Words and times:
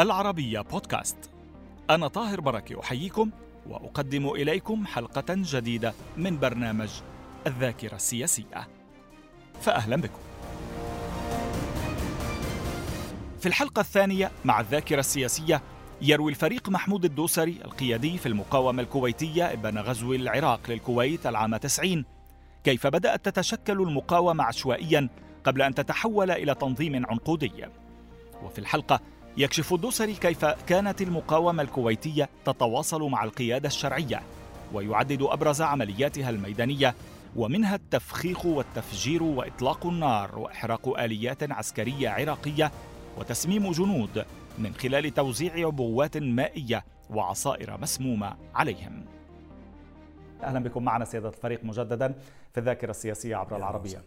العربية 0.00 0.60
بودكاست. 0.60 1.16
أنا 1.90 2.08
طاهر 2.08 2.40
بركة 2.40 2.80
أحييكم 2.80 3.30
وأقدم 3.66 4.28
إليكم 4.28 4.86
حلقة 4.86 5.24
جديدة 5.28 5.94
من 6.16 6.38
برنامج 6.38 6.90
الذاكرة 7.46 7.94
السياسية. 7.94 8.68
فأهلا 9.60 9.96
بكم. 9.96 10.18
في 13.40 13.46
الحلقة 13.46 13.80
الثانية 13.80 14.30
مع 14.44 14.60
الذاكرة 14.60 15.00
السياسية 15.00 15.62
يروي 16.02 16.30
الفريق 16.30 16.68
محمود 16.68 17.04
الدوسري 17.04 17.58
القيادي 17.64 18.18
في 18.18 18.26
المقاومة 18.26 18.82
الكويتية 18.82 19.52
ابن 19.52 19.78
غزو 19.78 20.12
العراق 20.12 20.60
للكويت 20.68 21.26
العام 21.26 21.56
90 21.56 22.04
كيف 22.64 22.86
بدأت 22.86 23.24
تتشكل 23.24 23.80
المقاومة 23.80 24.44
عشوائيا 24.44 25.08
قبل 25.44 25.62
أن 25.62 25.74
تتحول 25.74 26.30
إلى 26.30 26.54
تنظيم 26.54 27.06
عنقودي. 27.06 27.52
وفي 28.42 28.58
الحلقة 28.58 29.00
يكشف 29.36 29.72
الدوسري 29.72 30.14
كيف 30.14 30.44
كانت 30.44 31.02
المقاومة 31.02 31.62
الكويتية 31.62 32.28
تتواصل 32.44 33.02
مع 33.02 33.24
القيادة 33.24 33.66
الشرعية 33.66 34.22
ويعدد 34.72 35.22
أبرز 35.22 35.62
عملياتها 35.62 36.30
الميدانية 36.30 36.94
ومنها 37.36 37.74
التفخيخ 37.74 38.46
والتفجير 38.46 39.22
وإطلاق 39.22 39.86
النار 39.86 40.38
وإحراق 40.38 40.98
آليات 40.98 41.52
عسكرية 41.52 42.08
عراقية 42.08 42.70
وتسميم 43.18 43.70
جنود 43.70 44.24
من 44.58 44.74
خلال 44.74 45.14
توزيع 45.14 45.66
عبوات 45.66 46.16
مائية 46.16 46.84
وعصائر 47.10 47.80
مسمومة 47.80 48.36
عليهم. 48.54 49.04
أهلا 50.42 50.58
بكم 50.58 50.84
معنا 50.84 51.04
سيادة 51.04 51.28
الفريق 51.28 51.64
مجددا 51.64 52.14
في 52.52 52.60
الذاكرة 52.60 52.90
السياسية 52.90 53.36
عبر 53.36 53.56
العربية. 53.56 54.02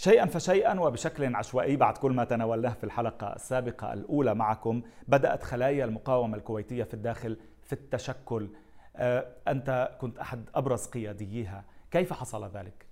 شيئا 0.00 0.26
فشيئا 0.26 0.80
وبشكل 0.80 1.34
عشوائي 1.34 1.76
بعد 1.76 1.98
كل 1.98 2.12
ما 2.12 2.24
تناولناه 2.24 2.72
في 2.72 2.84
الحلقة 2.84 3.32
السابقة 3.32 3.92
الأولى 3.92 4.34
معكم 4.34 4.82
بدأت 5.08 5.42
خلايا 5.42 5.84
المقاومة 5.84 6.36
الكويتية 6.36 6.84
في 6.84 6.94
الداخل 6.94 7.38
في 7.64 7.72
التشكل. 7.72 8.48
آه، 8.96 9.26
أنت 9.48 9.98
كنت 10.00 10.18
أحد 10.18 10.48
أبرز 10.54 10.86
قيادييها. 10.86 11.64
كيف 11.90 12.12
حصل 12.12 12.50
ذلك؟ 12.50 12.86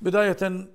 بداية 0.00 0.66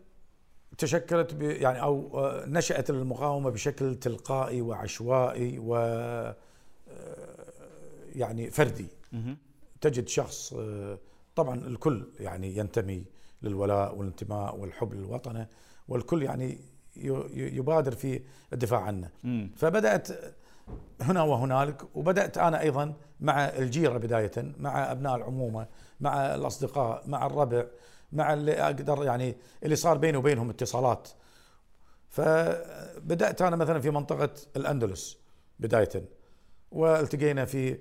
تشكلت 0.78 1.34
يعني 1.42 1.82
أو 1.82 2.20
آه، 2.20 2.46
نشأت 2.46 2.90
المقاومة 2.90 3.50
بشكل 3.50 3.96
تلقائي 3.96 4.62
وعشوائي 4.62 5.60
و 5.60 5.76
آه، 5.76 6.36
يعني 8.16 8.52
فردي. 8.52 8.88
تجد 9.82 10.08
شخص 10.08 10.56
طبعا 11.36 11.56
الكل 11.56 12.08
يعني 12.20 12.58
ينتمي 12.58 13.04
للولاء 13.42 13.96
والانتماء 13.96 14.58
والحب 14.58 14.94
للوطن 14.94 15.46
والكل 15.88 16.24
يعني 16.24 16.60
يبادر 17.36 17.92
في 17.96 18.22
الدفاع 18.54 18.82
عنه. 18.82 19.10
فبدأت 19.56 20.08
هنا 21.02 21.22
وهنالك 21.24 21.96
وبدأت 21.96 22.38
أنا 22.38 22.62
أيضا 22.62 22.94
مع 23.20 23.46
الجيرة 23.46 23.98
بداية 23.98 24.32
مع 24.58 24.92
أبناء 24.92 25.16
العمومة 25.16 25.68
مع 26.00 26.36
الأصدقاء 26.36 27.04
مع 27.08 27.26
الربع 27.26 27.66
مع 28.12 28.34
اللي 28.34 28.62
أقدر 28.62 29.04
يعني 29.04 29.36
اللي 29.64 29.76
صار 29.76 29.98
بيني 29.98 30.18
وبينهم 30.18 30.50
اتصالات. 30.50 31.10
فبدأت 32.10 33.42
أنا 33.42 33.56
مثلا 33.56 33.80
في 33.80 33.90
منطقة 33.90 34.30
الأندلس 34.56 35.18
بداية 35.60 35.90
والتقينا 36.72 37.46
في 37.46 37.80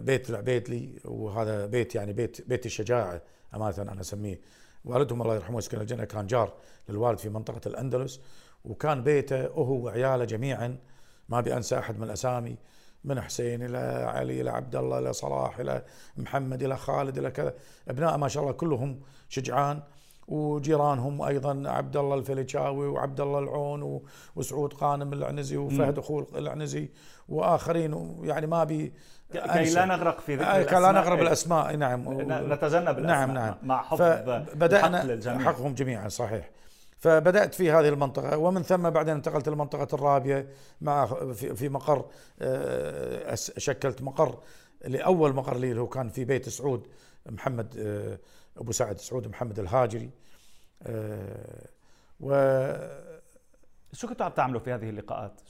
بيت 0.00 0.30
العبيدلي 0.30 1.00
وهذا 1.04 1.66
بيت 1.66 1.94
يعني 1.94 2.12
بيت 2.12 2.48
بيت 2.48 2.66
الشجاعة 2.66 3.22
أمانة 3.54 3.82
أنا 3.82 4.00
أسميه. 4.00 4.40
والدهم 4.84 5.22
الله 5.22 5.34
يرحمه 5.34 5.58
يسكن 5.58 5.80
الجنة 5.80 6.04
كان 6.04 6.26
جار 6.26 6.52
للوالد 6.88 7.18
في 7.18 7.28
منطقة 7.28 7.60
الأندلس 7.66 8.20
وكان 8.64 9.02
بيته 9.02 9.46
هو 9.46 9.84
وعياله 9.84 10.24
جميعا. 10.24 10.78
ما 11.28 11.38
أبي 11.38 11.56
أنسى 11.56 11.78
أحد 11.78 11.98
من 11.98 12.04
الأسامي 12.04 12.56
من 13.04 13.20
حسين 13.20 13.62
إلى 13.62 13.78
علي 14.08 14.40
إلى 14.40 14.50
عبد 14.50 14.76
الله 14.76 14.98
إلى 14.98 15.12
صلاح 15.12 15.58
إلى 15.58 15.84
محمد 16.16 16.62
إلى 16.62 16.76
خالد 16.76 17.18
إلى 17.18 17.30
كذا. 17.30 17.54
ابناء 17.88 18.16
ما 18.16 18.28
شاء 18.28 18.42
الله 18.42 18.52
كلهم 18.52 19.00
شجعان. 19.28 19.82
وجيرانهم 20.30 21.22
أيضا 21.22 21.62
عبد 21.66 21.96
الله 21.96 22.14
الفليشاوي 22.14 22.86
وعبد 22.86 23.20
الله 23.20 23.38
العون 23.38 24.02
وسعود 24.36 24.72
قانم 24.72 25.12
العنزي 25.12 25.56
وفهد 25.56 25.98
اخو 25.98 26.24
العنزي 26.34 26.90
وآخرين. 27.28 28.20
يعني 28.22 28.46
ما 28.46 28.62
ابي 28.62 28.92
كي 29.32 29.74
لا 29.74 29.84
نغرق 29.84 30.20
في 30.20 30.36
ذكر 30.36 30.44
الاسماء 30.44 30.62
كي 30.62 30.74
لا 30.74 30.92
نغرق 30.92 31.18
بالأسماء. 31.18 31.76
نعم. 31.76 32.00
نتجنب 32.52 32.98
الأسماء. 32.98 33.06
نعم 33.06 33.30
نعم. 33.30 33.54
مع 33.62 33.82
حفظ 33.82 34.02
بدأنا 34.54 35.20
حقهم 35.38 35.74
جميعا 35.74 36.08
صحيح. 36.08 36.50
فبدأت 36.98 37.54
في 37.54 37.70
هذه 37.70 37.88
المنطقة. 37.88 38.38
ومن 38.38 38.62
ثم 38.62 38.90
بعدين 38.90 39.14
انتقلت 39.14 39.48
للمنطقة 39.48 39.94
الرابيه 39.94 40.48
مع 40.80 41.06
في 41.32 41.68
مقر 41.68 42.04
آه، 42.40 43.34
شكلت 43.34 44.02
مقر 44.02 44.38
لأول 44.84 45.34
مقر 45.34 45.56
لي 45.56 45.80
هو 45.80 45.86
كان 45.86 46.08
في 46.08 46.24
بيت 46.24 46.48
سعود 46.48 46.86
محمد 47.26 47.74
آه، 47.78 48.18
أبو 48.56 48.72
سعد 48.72 48.98
سعود 48.98 49.28
محمد 49.28 49.58
الهاجري 49.58 50.10
آه، 50.82 51.68
و 52.20 52.32
شو 53.92 54.08
كنتوا 54.08 54.26
عم 54.26 54.32
تعملوا 54.32 54.60
في 54.60 54.72
هذه 54.72 54.90
اللقاءات؟ 54.90 55.40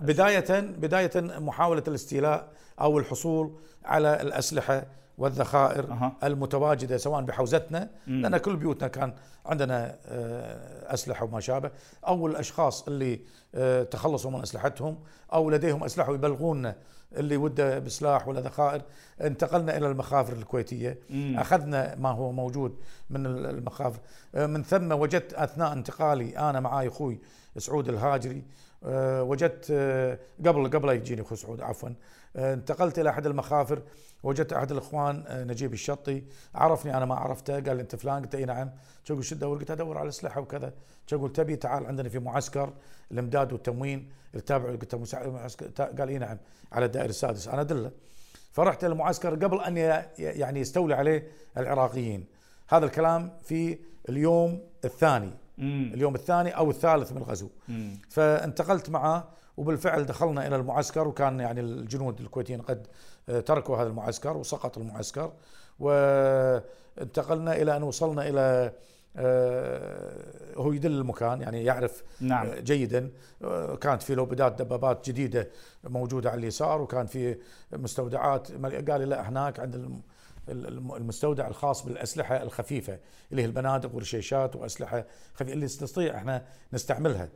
بداية 0.00 0.60
بداية 0.60 1.10
محاولة 1.16 1.82
الاستيلاء 1.88 2.52
أو 2.80 2.98
الحصول 2.98 3.58
على 3.84 4.22
الأسلحة 4.22 4.86
والذخائر 5.18 5.92
أه. 5.92 6.12
المتواجدة 6.24 6.96
سواء 6.96 7.22
بحوزتنا 7.22 7.90
مم. 8.06 8.22
لأن 8.22 8.36
كل 8.36 8.56
بيوتنا 8.56 8.88
كان 8.88 9.14
عندنا 9.46 9.98
آه، 10.06 10.94
أسلحة 10.94 11.24
وما 11.24 11.40
شابه 11.40 11.70
أو 12.06 12.26
الأشخاص 12.26 12.88
اللي 12.88 13.20
آه، 13.54 13.82
تخلصوا 13.82 14.30
من 14.30 14.42
أسلحتهم 14.42 14.98
أو 15.32 15.50
لديهم 15.50 15.84
أسلحة 15.84 16.10
ويبلغونا 16.10 16.76
اللي 17.16 17.36
وده 17.36 17.78
بسلاح 17.78 18.28
ولا 18.28 18.40
ذخائر 18.40 18.82
انتقلنا 19.20 19.76
إلى 19.76 19.86
المخافر 19.86 20.32
الكويتية 20.32 20.98
مم. 21.10 21.36
أخذنا 21.38 21.94
ما 21.94 22.08
هو 22.08 22.32
موجود 22.32 22.76
من 23.10 23.26
المخافر 23.26 24.00
آه، 24.34 24.46
من 24.46 24.62
ثم 24.62 24.92
وجدت 24.92 25.34
أثناء 25.34 25.72
انتقالي 25.72 26.38
أنا 26.38 26.60
معاي 26.60 26.88
أخوي 26.88 27.20
سعود 27.58 27.88
الهاجري 27.88 28.42
وجدت 29.22 29.66
آه، 29.70 30.18
قبل 30.46 30.70
قبل 30.70 30.88
يجيني 30.88 31.22
اخو 31.22 31.34
سعود 31.34 31.60
عفوا. 31.60 31.88
آه، 32.36 32.54
انتقلت 32.54 32.98
إلى 32.98 33.10
أحد 33.10 33.26
المخافر 33.26 33.82
وجدت 34.22 34.52
أحد 34.52 34.72
الإخوان 34.72 35.24
نجيب 35.30 35.72
الشطي. 35.72 36.22
عرفني 36.54 36.96
أنا 36.96 37.04
ما 37.04 37.14
عرفته 37.14 37.54
قال 37.54 37.76
لي 37.76 37.82
أنت 37.82 37.96
فلان؟ 37.96 38.22
قلت 38.22 38.34
إي 38.34 38.44
نعم. 38.44 38.70
شو 39.04 39.20
تدور؟ 39.20 39.58
قلت 39.58 39.70
أدور 39.70 39.98
على 39.98 40.08
اسلحه 40.08 40.40
وكذا. 40.40 40.72
أقول 41.12 41.32
تبي 41.32 41.56
تعال 41.56 41.86
عندنا 41.86 42.08
في 42.08 42.18
معسكر 42.18 42.72
الإمداد 43.12 43.52
والتموين 43.52 44.10
التابع 44.34 44.70
قلت 44.70 44.94
معسكر 44.94 45.66
قال 45.98 46.08
إي 46.08 46.18
نعم 46.18 46.38
على 46.72 46.84
الدائري 46.84 47.08
السادس 47.08 47.48
أنا 47.48 47.60
أدله. 47.60 47.90
فرحت 48.52 48.84
المعسكر 48.84 49.34
قبل 49.34 49.60
أن 49.60 49.76
يعني 50.18 50.60
يستولي 50.60 50.94
عليه 50.94 51.26
العراقيين. 51.56 52.26
هذا 52.68 52.86
الكلام 52.86 53.38
في 53.42 53.78
اليوم 54.08 54.60
الثاني. 54.84 55.41
مم. 55.58 55.90
اليوم 55.94 56.14
الثاني 56.14 56.50
أو 56.50 56.70
الثالث 56.70 57.12
من 57.12 57.18
الغزو 57.18 57.48
مم. 57.68 57.98
فانتقلت 58.08 58.90
معه 58.90 59.28
وبالفعل 59.56 60.06
دخلنا 60.06 60.46
إلى 60.46 60.56
المعسكر 60.56 61.08
وكان 61.08 61.40
يعني 61.40 61.60
الجنود 61.60 62.20
الكويتيين 62.20 62.62
قد 62.62 62.86
آه، 63.28 63.40
تركوا 63.40 63.76
هذا 63.76 63.88
المعسكر 63.88 64.36
وسقط 64.36 64.78
المعسكر 64.78 65.32
وانتقلنا 65.80 67.56
إلى 67.62 67.76
أن 67.76 67.82
وصلنا 67.82 68.28
إلى 68.28 68.72
آه، 69.16 70.54
هو 70.56 70.72
يدل 70.72 70.92
المكان 70.92 71.40
يعني 71.40 71.64
يعرف 71.64 72.02
نعم. 72.20 72.46
آه، 72.46 72.60
جيدا 72.60 73.10
كانت 73.80 74.02
في 74.02 74.14
لوبدات 74.14 74.62
دبابات 74.62 75.10
جديدة 75.10 75.48
موجودة 75.84 76.30
على 76.30 76.38
اليسار 76.38 76.82
وكان 76.82 77.06
في 77.06 77.36
مستودعات 77.72 78.52
قال 78.90 79.00
لي 79.00 79.04
لا 79.04 79.28
هناك 79.28 79.60
عند 79.60 80.02
المستودع 80.48 81.48
الخاص 81.48 81.84
بالأسلحة 81.84 82.42
الخفيفة 82.42 82.98
اللي 83.30 83.42
هي 83.42 83.46
البنادق 83.46 83.94
والرشيشات 83.94 84.56
وأسلحة 84.56 85.04
خفيفة 85.34 85.52
اللي 85.52 85.64
نستطيع 85.64 86.16
إحنا 86.16 86.44
نستعملها. 86.72 87.28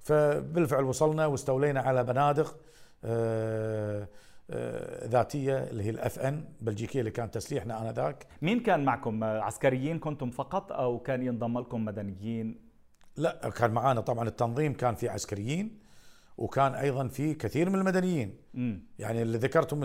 فبالفعل 0.00 0.84
وصلنا 0.84 1.26
واستولينا 1.26 1.80
على 1.80 2.04
بنادق 2.04 2.56
آه، 3.04 4.08
آه، 4.50 5.06
ذاتية 5.06 5.58
اللي 5.58 5.84
هي 5.84 5.90
الاف 5.90 6.18
ان 6.18 6.44
بلجيكية 6.60 7.00
اللي 7.00 7.10
كانت 7.10 7.34
تسليحنا 7.34 7.88
انذاك 7.88 8.26
مين 8.42 8.60
كان 8.60 8.84
معكم؟ 8.84 9.24
عسكريين 9.24 9.98
كنتم 9.98 10.30
فقط 10.30 10.72
أو 10.72 10.98
كان 10.98 11.22
ينضم 11.22 11.58
لكم 11.58 11.84
مدنيين؟ 11.84 12.70
لا 13.16 13.50
كان 13.50 13.70
معنا 13.70 14.00
طبعا 14.00 14.28
التنظيم 14.28 14.72
كان 14.72 14.94
في 14.94 15.08
عسكريين. 15.08 15.89
وكان 16.40 16.74
أيضا 16.74 17.08
في 17.08 17.34
كثير 17.34 17.70
من 17.70 17.78
المدنيين. 17.78 18.36
مم. 18.54 18.82
يعني 18.98 19.22
اللي 19.22 19.38
ذكرتهم 19.38 19.80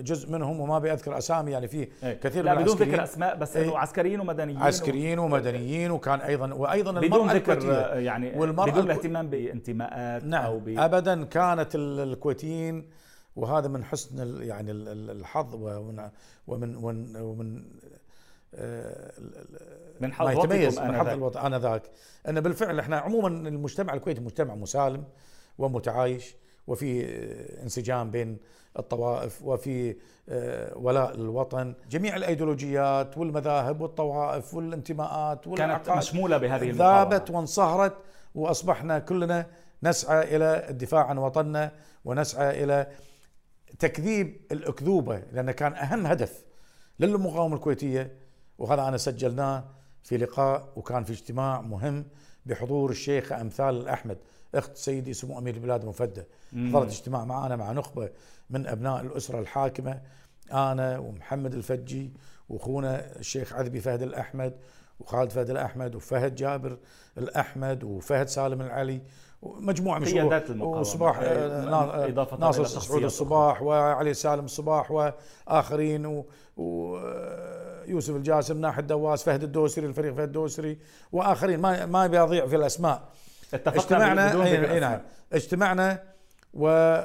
جزء 0.00 0.30
منهم 0.30 0.60
وما 0.60 0.78
بيذكر 0.78 1.18
أسامي 1.18 1.52
يعني 1.52 1.68
في 1.68 1.88
إيه. 2.02 2.14
كثير 2.20 2.44
لا 2.44 2.54
من 2.54 2.62
بدون 2.62 2.76
ذكر 2.76 3.02
أسماء 3.02 3.36
بس 3.36 3.56
إنه 3.56 3.78
عسكريين 3.78 4.20
ومدنيين 4.20 4.58
عسكريين 4.58 5.18
ومدنيين 5.18 5.90
وكان 5.90 6.20
أيضا 6.20 6.54
وأيضا 6.54 7.00
بدون 7.00 7.30
ذكر 7.30 7.68
يعني 7.98 8.38
والمرأة 8.38 8.70
بدون 8.70 8.84
الاهتمام 8.84 9.30
بانتماءات 9.30 10.24
نعم. 10.24 10.44
أو 10.44 10.58
ب... 10.58 10.68
ابدا 10.68 11.24
كانت 11.24 11.68
الكويتيين 11.74 12.90
وهذا 13.36 13.68
من 13.68 13.84
حسن 13.84 14.42
يعني 14.42 14.70
الحظ 14.72 15.54
ومن 15.54 16.10
ومن 16.46 16.76
ومن, 16.76 17.16
ومن 17.16 17.64
من 20.00 20.12
حظ 20.12 20.30
يتميز 20.30 20.78
من 20.78 20.96
حظ 20.96 21.08
الوطن 21.08 21.54
آنذاك. 21.54 21.82
ان 22.28 22.40
بالفعل 22.40 22.78
إحنا 22.78 22.98
عموما 22.98 23.28
المجتمع 23.28 23.94
الكويتي 23.94 24.20
مجتمع 24.20 24.54
مسالم. 24.54 25.04
ومتعايش 25.58 26.36
وفي 26.66 27.04
انسجام 27.62 28.10
بين 28.10 28.38
الطوائف 28.78 29.42
وفي 29.42 29.96
آه، 30.28 30.78
ولاء 30.78 31.14
الوطن 31.14 31.74
جميع 31.90 32.16
الأيديولوجيات 32.16 33.18
والمذاهب 33.18 33.80
والطوائف 33.80 34.54
والانتماءات 34.54 35.48
كانت 35.48 35.90
مشمولة 35.90 36.36
بهذه 36.38 36.70
ذابت 36.70 37.30
وانصهرت 37.30 37.96
وأصبحنا 38.34 38.98
كلنا 38.98 39.46
نسعى 39.82 40.36
إلى 40.36 40.66
الدفاع 40.68 41.06
عن 41.06 41.18
وطننا 41.18 41.72
ونسعى 42.04 42.64
إلى 42.64 42.86
تكذيب 43.78 44.40
الأكذوبة 44.52 45.22
لأن 45.32 45.50
كان 45.50 45.74
أهم 45.74 46.06
هدف 46.06 46.44
للمقاومة 47.00 47.56
الكويتية 47.56 48.16
وهذا 48.58 48.88
أنا 48.88 48.96
سجلناه 48.96 49.64
في 50.02 50.16
لقاء 50.16 50.68
وكان 50.76 51.04
في 51.04 51.12
اجتماع 51.12 51.60
مهم 51.60 52.04
بحضور 52.46 52.90
الشيخة 52.90 53.40
أمثال 53.40 53.76
الأحمد 53.80 54.18
أخت 54.54 54.76
سيدي 54.76 55.14
سمو 55.14 55.38
أمير 55.38 55.54
البلاد 55.54 55.84
مفده 55.84 56.26
حضرت 56.52 56.90
اجتماع 56.90 57.24
معنا 57.24 57.56
مع 57.56 57.72
نخبة 57.72 58.10
من 58.50 58.66
أبناء 58.66 59.00
الأسرة 59.00 59.38
الحاكمة 59.40 60.00
آنا 60.52 60.98
ومحمد 60.98 61.54
الفجي 61.54 62.12
وأخونا 62.48 63.16
الشيخ 63.16 63.52
عذبي 63.52 63.80
فهد 63.80 64.02
الأحمد 64.02 64.54
وخالد 65.00 65.30
فهد 65.30 65.50
الأحمد 65.50 65.94
وفهد 65.94 66.34
جابر 66.34 66.78
الأحمد 67.18 67.84
وفهد 67.84 68.28
سالم 68.28 68.60
العلي 68.60 69.00
مجموعه 69.42 69.98
من 69.98 70.04
قيادات 70.04 70.50
المقاومة. 70.50 70.80
وصباح 70.80 71.18
إضافة 71.20 72.36
ناصر 72.36 72.64
سعود 72.64 73.04
الصباح 73.04 73.62
وعلي 73.62 74.14
سالم 74.14 74.44
الصباح 74.44 74.90
وآخرين 74.90 76.24
ويوسف 77.88 78.16
الجاسم 78.16 78.60
ناحي 78.60 78.80
الدواس 78.80 79.24
فهد 79.24 79.42
الدوسري 79.42 79.86
الفريق 79.86 80.14
فهد 80.14 80.26
الدوسري 80.26 80.78
وآخرين. 81.12 81.60
ما 81.60 81.86
ما 81.86 82.06
بيضيع 82.06 82.46
في 82.46 82.56
الأسماء. 82.56 83.08
اجتمعنا 83.54 84.44
اي 84.44 84.80
نعم. 84.80 85.00
اجتمعنا 85.32 86.02
و 86.54 86.98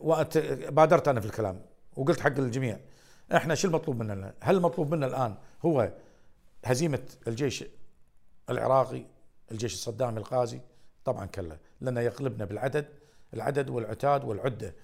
وبادرت 0.00 1.08
أنا 1.08 1.20
في 1.20 1.26
الكلام 1.26 1.60
وقلت 1.96 2.20
حق 2.20 2.38
الجميع. 2.38 2.78
إحنا 3.34 3.54
شو 3.54 3.68
المطلوب 3.68 3.98
مننا؟ 3.98 4.34
هل 4.40 4.56
المطلوب 4.56 4.94
منا 4.94 5.06
الآن 5.06 5.34
هو 5.64 5.92
هزيمة 6.64 7.02
الجيش 7.28 7.64
العراقي 8.50 9.04
الجيش 9.52 9.74
الصدامي 9.74 10.18
الغازي؟ 10.18 10.60
طبعا 11.04 11.26
كلا 11.26 11.56
لأنه 11.80 12.00
يغلبنا 12.00 12.44
بالعدد 12.44 12.86
العدد 13.34 13.70
والعتاد 13.70 14.24
والعدة. 14.24 14.74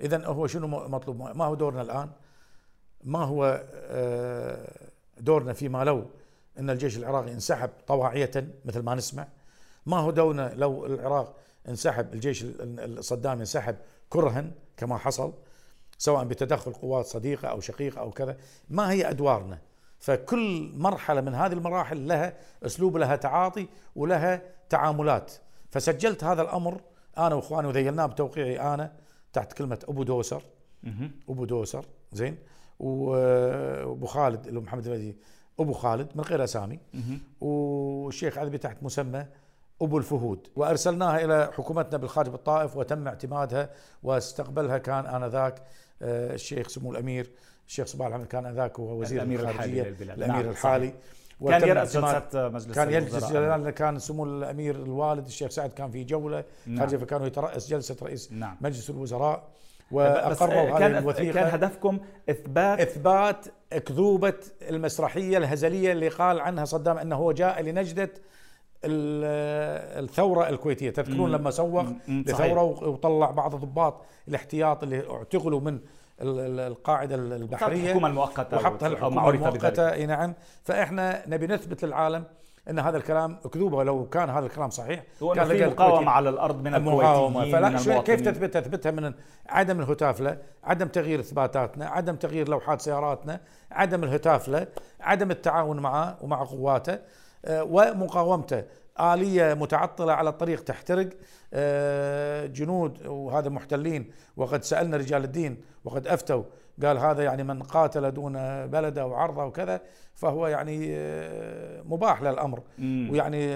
اذا 0.00 0.26
هو 0.26 0.46
شنو 0.46 0.66
مطلوب؟ 0.66 1.16
ما 1.16 1.44
هو 1.44 1.54
دورنا 1.54 1.82
الآن؟ 1.82 2.10
ما 3.02 3.24
هو 3.24 3.64
آه، 3.74 4.68
دورنا 5.20 5.52
فيما 5.52 5.84
لو 5.84 6.04
إن 6.58 6.70
الجيش 6.70 6.96
العراقي 6.96 7.32
انسحب 7.32 7.70
طواعية 7.86 8.30
مثل 8.64 8.80
ما 8.80 8.94
نسمع 8.94 9.28
ما 9.86 9.96
هو 9.96 10.10
دورنا 10.10 10.52
لو 10.54 10.86
العراق 10.86 11.36
انسحب 11.68 12.14
الجيش 12.14 12.44
الصدامي 12.60 13.40
انسحب 13.40 13.76
كرها 14.10 14.50
كما 14.76 14.98
حصل 14.98 15.32
سواء 15.98 16.24
بتدخل 16.24 16.72
قوات 16.72 17.06
صديقة 17.06 17.48
أو 17.48 17.60
شقيقة 17.60 18.00
أو 18.00 18.10
كذا 18.10 18.36
ما 18.70 18.90
هي 18.90 19.10
أدوارنا؟ 19.10 19.58
فكل 19.98 20.72
مرحلة 20.76 21.20
من 21.20 21.34
هذه 21.34 21.52
المراحل 21.52 22.08
لها 22.08 22.34
أسلوب 22.62 22.96
لها 22.96 23.16
تعاطي 23.16 23.68
ولها 23.96 24.42
تعاملات. 24.68 25.32
فسجلت 25.70 26.24
هذا 26.24 26.42
الأمر 26.42 26.80
أنا 27.18 27.34
وإخواني 27.34 27.68
وذيلناه 27.68 28.06
بتوقيعي 28.06 28.60
أنا 28.60 28.92
تحت 29.32 29.52
كلمة 29.52 29.78
أبو 29.88 30.02
دوسر. 30.02 30.42
أبو 31.28 31.44
دوسر 31.44 31.84
زين. 32.12 32.36
وأبو 32.82 34.06
خالد 34.06 34.46
اللي 34.46 34.58
هو 34.58 34.62
محمد 34.62 34.86
الفدي 34.86 35.16
أبو 35.60 35.72
خالد 35.72 36.08
من 36.14 36.24
غير 36.24 36.44
أسامي. 36.44 36.78
والشيخ 37.40 38.38
عذبي 38.38 38.58
تحت 38.58 38.82
مسمى 38.82 39.26
أبو 39.82 39.98
الفهود. 39.98 40.46
وأرسلناها 40.56 41.24
إلى 41.24 41.50
حكومتنا 41.52 41.98
بالخارج 41.98 42.28
بالطائف 42.28 42.76
وتم 42.76 43.08
اعتمادها 43.08 43.70
واستقبلها 44.02 44.78
كان 44.78 45.06
آنذاك 45.06 45.62
آه، 46.02 46.34
الشيخ 46.34 46.68
سمو 46.68 46.92
الأمير. 46.92 47.30
الشيخ 47.66 47.86
صباح 47.86 48.06
الحمد 48.06 48.26
كان 48.26 48.46
آنذاك 48.46 48.78
وهو 48.78 49.00
وزير 49.00 49.22
الأمير 49.22 49.40
الخارجية 49.40 49.82
الحالي 49.82 50.14
الأمير 50.14 50.42
نعم 50.42 50.50
الحالي. 50.50 50.94
كان 51.48 51.68
يرأس 51.68 51.96
جلسة 51.96 52.48
مجلس 52.48 52.74
كان 52.74 52.90
يجلس 52.92 53.24
كان 53.74 53.98
سمو 53.98 54.24
الأمير 54.24 54.76
الوالد 54.76 55.26
الشيخ 55.26 55.50
سعد 55.50 55.70
كان 55.70 55.90
في 55.90 56.04
جولة. 56.04 56.44
نعم. 56.66 56.78
خارجية 56.78 56.96
فكان 56.96 57.22
يترأس 57.22 57.68
جلسة 57.68 57.96
رئيس 58.02 58.32
نعم. 58.32 58.56
مجلس 58.60 58.90
الوزراء. 58.90 59.48
واقروا 59.90 60.78
هذه 60.78 60.98
الوثيقة. 60.98 61.32
كان 61.34 61.54
هدفكم 61.54 61.98
إثبات 62.30 62.80
إثبات 62.80 63.46
اكذوبه 63.72 64.34
المسرحية 64.62 65.38
الهزلية 65.38 65.92
اللي 65.92 66.08
قال 66.08 66.40
عنها 66.40 66.64
صدام 66.64 66.98
إنه 66.98 67.16
هو 67.16 67.32
جاء 67.32 67.62
لنجدة 67.62 68.10
الثورة 68.84 70.48
الكويتية. 70.48 70.90
تذكرون 70.90 71.30
لما 71.30 71.50
سوق 71.50 71.84
لثورة 72.08 72.62
وطلع 72.62 73.30
بعض 73.30 73.54
ضباط 73.54 74.04
الاحتياط 74.28 74.82
اللي 74.82 75.10
اعتقلوا 75.10 75.60
من 75.60 75.78
القاعدة 76.20 77.14
البحرية. 77.14 77.84
الحكومة 77.84 78.08
المؤقتة 78.08 78.56
وحطها 78.56 78.86
الحكومة 78.86 79.30
المؤقتة 79.30 79.92
إي 79.92 80.06
نعم. 80.06 80.34
فإحنا 80.62 81.22
نبي 81.26 81.46
نثبت 81.46 81.84
للعالم 81.84 82.24
إن 82.70 82.78
هذا 82.78 82.96
الكلام 82.96 83.38
اكذوبه 83.44 83.84
لو 83.84 84.08
كان 84.08 84.30
هذا 84.30 84.46
الكلام 84.46 84.70
صحيح 84.70 85.02
كان 85.34 85.48
في 85.48 85.66
مقاومة 85.66 86.10
على 86.10 86.28
الأرض 86.28 86.62
من 86.62 86.74
الكويتيين 86.74 87.52
فلا 87.52 87.68
من 87.68 88.02
كيف 88.02 88.20
تثبت 88.20 88.54
تثبتها 88.54 88.90
من 88.90 89.14
عدم 89.48 89.80
الهتافلة 89.80 90.38
عدم 90.64 90.88
تغيير 90.88 91.20
إثباتاتنا 91.20 91.86
عدم 91.86 92.16
تغيير 92.16 92.48
لوحات 92.48 92.80
سياراتنا 92.80 93.40
عدم 93.70 94.04
الهتافلة 94.04 94.66
عدم 95.00 95.30
التعاون 95.30 95.80
معه 95.80 96.18
ومع 96.20 96.44
قواته 96.44 96.98
آه، 97.44 97.64
ومقاومته. 97.64 98.64
آلية 99.00 99.54
متعطلة 99.54 100.12
على 100.12 100.30
الطريق 100.30 100.64
تحترق. 100.64 101.08
آه، 101.54 102.46
جنود 102.46 103.06
وهذا 103.06 103.48
محتلين. 103.48 104.10
وقد 104.36 104.64
سألنا 104.64 104.96
رجال 104.96 105.24
الدين 105.24 105.60
وقد 105.84 106.06
أفتوا. 106.06 106.42
قال 106.82 106.98
هذا 106.98 107.22
يعني 107.22 107.44
من 107.44 107.62
قاتل 107.62 108.10
دون 108.10 108.66
بلده 108.66 109.06
وعرضه 109.06 109.44
وكذا 109.44 109.80
فهو 110.14 110.46
يعني 110.46 110.88
آه، 111.82 111.94
مباح 111.94 112.22
للأمر 112.22 112.62
ويعني 112.80 113.54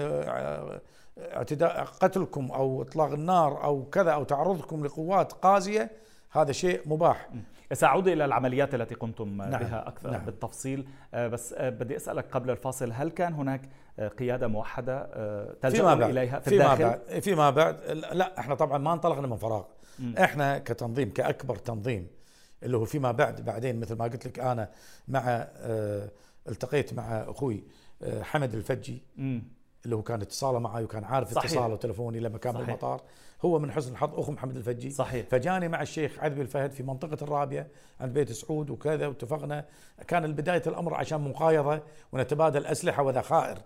اعتداء 1.17 1.83
قتلكم 1.83 2.51
أو 2.51 2.81
إطلاق 2.81 3.11
النار 3.11 3.63
أو 3.63 3.85
كذا 3.85 4.11
أو 4.11 4.23
تعرضكم 4.23 4.85
لقوات 4.85 5.33
قازية 5.33 5.91
هذا 6.31 6.51
شيء 6.51 6.81
مباح 6.85 7.29
سأعود 7.73 8.07
إلى 8.07 8.25
العمليات 8.25 8.75
التي 8.75 8.95
قمتم 8.95 9.37
نعم. 9.37 9.59
بها 9.59 9.87
أكثر 9.87 10.11
نعم. 10.11 10.25
بالتفصيل 10.25 10.87
آه، 11.13 11.27
بس 11.27 11.53
آه، 11.53 11.69
بدي 11.69 11.95
أسألك 11.95 12.25
قبل 12.31 12.49
الفاصل 12.49 12.91
هل 12.91 13.09
كان 13.09 13.33
هناك 13.33 13.61
آه، 13.99 14.07
قيادة 14.07 14.47
موحدة 14.47 15.03
تلجأ 15.61 15.93
إليها 15.93 16.39
في 16.39 16.49
فيما 16.49 16.73
الداخل؟ 16.73 16.83
بعد 16.83 17.19
فيما 17.19 17.49
بعد 17.49 17.91
لا 18.13 18.39
إحنا 18.39 18.55
طبعا 18.55 18.77
ما 18.77 18.93
انطلقنا 18.93 19.27
من 19.27 19.37
فراغ 19.37 19.63
م. 19.99 20.17
إحنا 20.17 20.57
كتنظيم 20.57 21.09
كأكبر 21.09 21.55
تنظيم 21.55 22.07
اللي 22.63 22.77
هو 22.77 22.85
فيما 22.85 23.11
بعد 23.11 23.41
بعدين 23.41 23.79
مثل 23.79 23.95
ما 23.95 24.03
قلت 24.03 24.27
لك 24.27 24.39
أنا 24.39 24.69
مع 25.07 25.47
التقيت 26.47 26.93
مع 26.93 27.03
أخوي 27.03 27.63
حمد 28.21 28.53
الفجي 28.53 29.01
م. 29.17 29.39
اللي 29.85 29.95
هو 29.95 30.01
كان 30.01 30.21
اتصاله 30.21 30.59
معي 30.59 30.83
وكان 30.83 31.03
عارف 31.03 31.33
صحيح. 31.33 31.51
اتصاله 31.51 31.75
تلفوني 31.75 32.19
لما 32.19 32.37
كان 32.37 32.53
صحيح. 32.53 32.65
بالمطار 32.65 33.01
هو 33.45 33.59
من 33.59 33.71
حسن 33.71 33.91
الحظ 33.91 34.19
أخو 34.19 34.31
محمد 34.31 34.57
الفجي 34.57 34.89
صحيح 34.89 35.25
فجاني 35.29 35.67
مع 35.67 35.81
الشيخ 35.81 36.19
عذبي 36.19 36.41
الفهد 36.41 36.71
في 36.71 36.83
منطقة 36.83 37.17
الرابيه 37.23 37.67
عند 37.99 38.13
بيت 38.13 38.31
سعود 38.31 38.69
وكذا 38.69 39.07
واتفقنا 39.07 39.65
كان 40.07 40.33
بدايه 40.33 40.63
الأمر 40.67 40.93
عشان 40.93 41.21
مقايضة 41.21 41.81
ونتبادل 42.11 42.65
أسلحة 42.65 43.03
وذخائر 43.03 43.57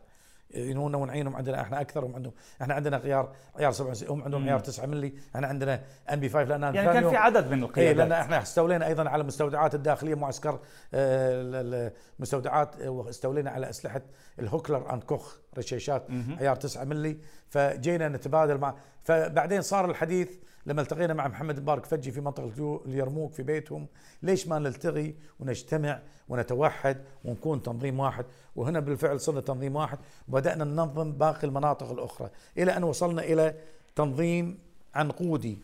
يعينونا 0.56 0.98
ونعينهم 0.98 1.36
عندنا. 1.36 1.62
إحنا 1.62 1.82
أكثر 1.82 2.06
هم 2.06 2.16
عندهم. 2.16 2.34
إحنا 2.62 2.74
عندنا 2.74 2.98
غيار 2.98 3.36
عيار 3.56 3.72
7 3.72 3.96
هم 4.14 4.24
عندهم 4.24 4.50
عيار 4.50 4.60
9 4.60 4.86
ملي. 4.86 5.14
إحنا 5.36 5.48
عندنا 5.48 5.82
MP 6.14 6.30
5 6.30 6.44
لأن 6.44 6.76
يعني 6.76 6.94
كان 6.94 7.10
في 7.10 7.16
عدد 7.16 7.52
من 7.52 7.64
القيادات. 7.64 7.96
لأن 7.96 8.12
إحنا 8.12 8.42
استولينا 8.42 8.88
أيضا 8.88 9.10
على 9.10 9.22
المستودعات 9.22 9.76
الداخلية 9.76 10.16
معسكر 10.16 10.60
آه، 10.94 11.90
المستودعات 12.20 12.82
واستولينا 12.82 13.52
على 13.52 13.70
أسلحة 13.70 14.02
ال 14.40 14.46
Heckler 14.47 14.94
and 14.94 15.04
Koch. 15.04 15.41
رشيشات 15.58 16.04
عيار 16.40 16.56
9 16.56 16.84
ملي 16.84 17.18
فجينا 17.50 18.10
نتبادل 18.10 18.58
مع 18.58 18.76
فبعدين 19.04 19.62
صار 19.62 19.90
الحديث 19.90 20.30
لما 20.66 20.82
التقينا 20.82 21.14
مع 21.14 21.28
محمد 21.28 21.60
مبارك 21.60 21.86
فجي 21.86 22.12
في 22.12 22.22
منطقة 22.22 22.82
اليرموك 22.86 23.34
في 23.34 23.44
بيتهم 23.44 23.88
ليش 24.24 24.48
ما 24.48 24.60
نلتقي 24.60 25.14
ونجتمع 25.40 26.00
ونتوحد 26.30 26.98
ونكون 27.26 27.62
تنظيم 27.62 28.00
واحد؟ 28.00 28.26
وهنا 28.56 28.80
بالفعل 28.80 29.20
صرنا 29.20 29.42
تنظيم 29.42 29.76
واحد 29.76 29.98
وبدأنا 30.28 30.64
ننظم 30.64 31.12
باقي 31.12 31.48
المناطق 31.48 31.92
الأخرى 31.92 32.30
إلى 32.58 32.78
أن 32.78 32.84
وصلنا 32.84 33.24
إلى 33.24 33.56
تنظيم 33.96 34.60
عنقودي 34.96 35.58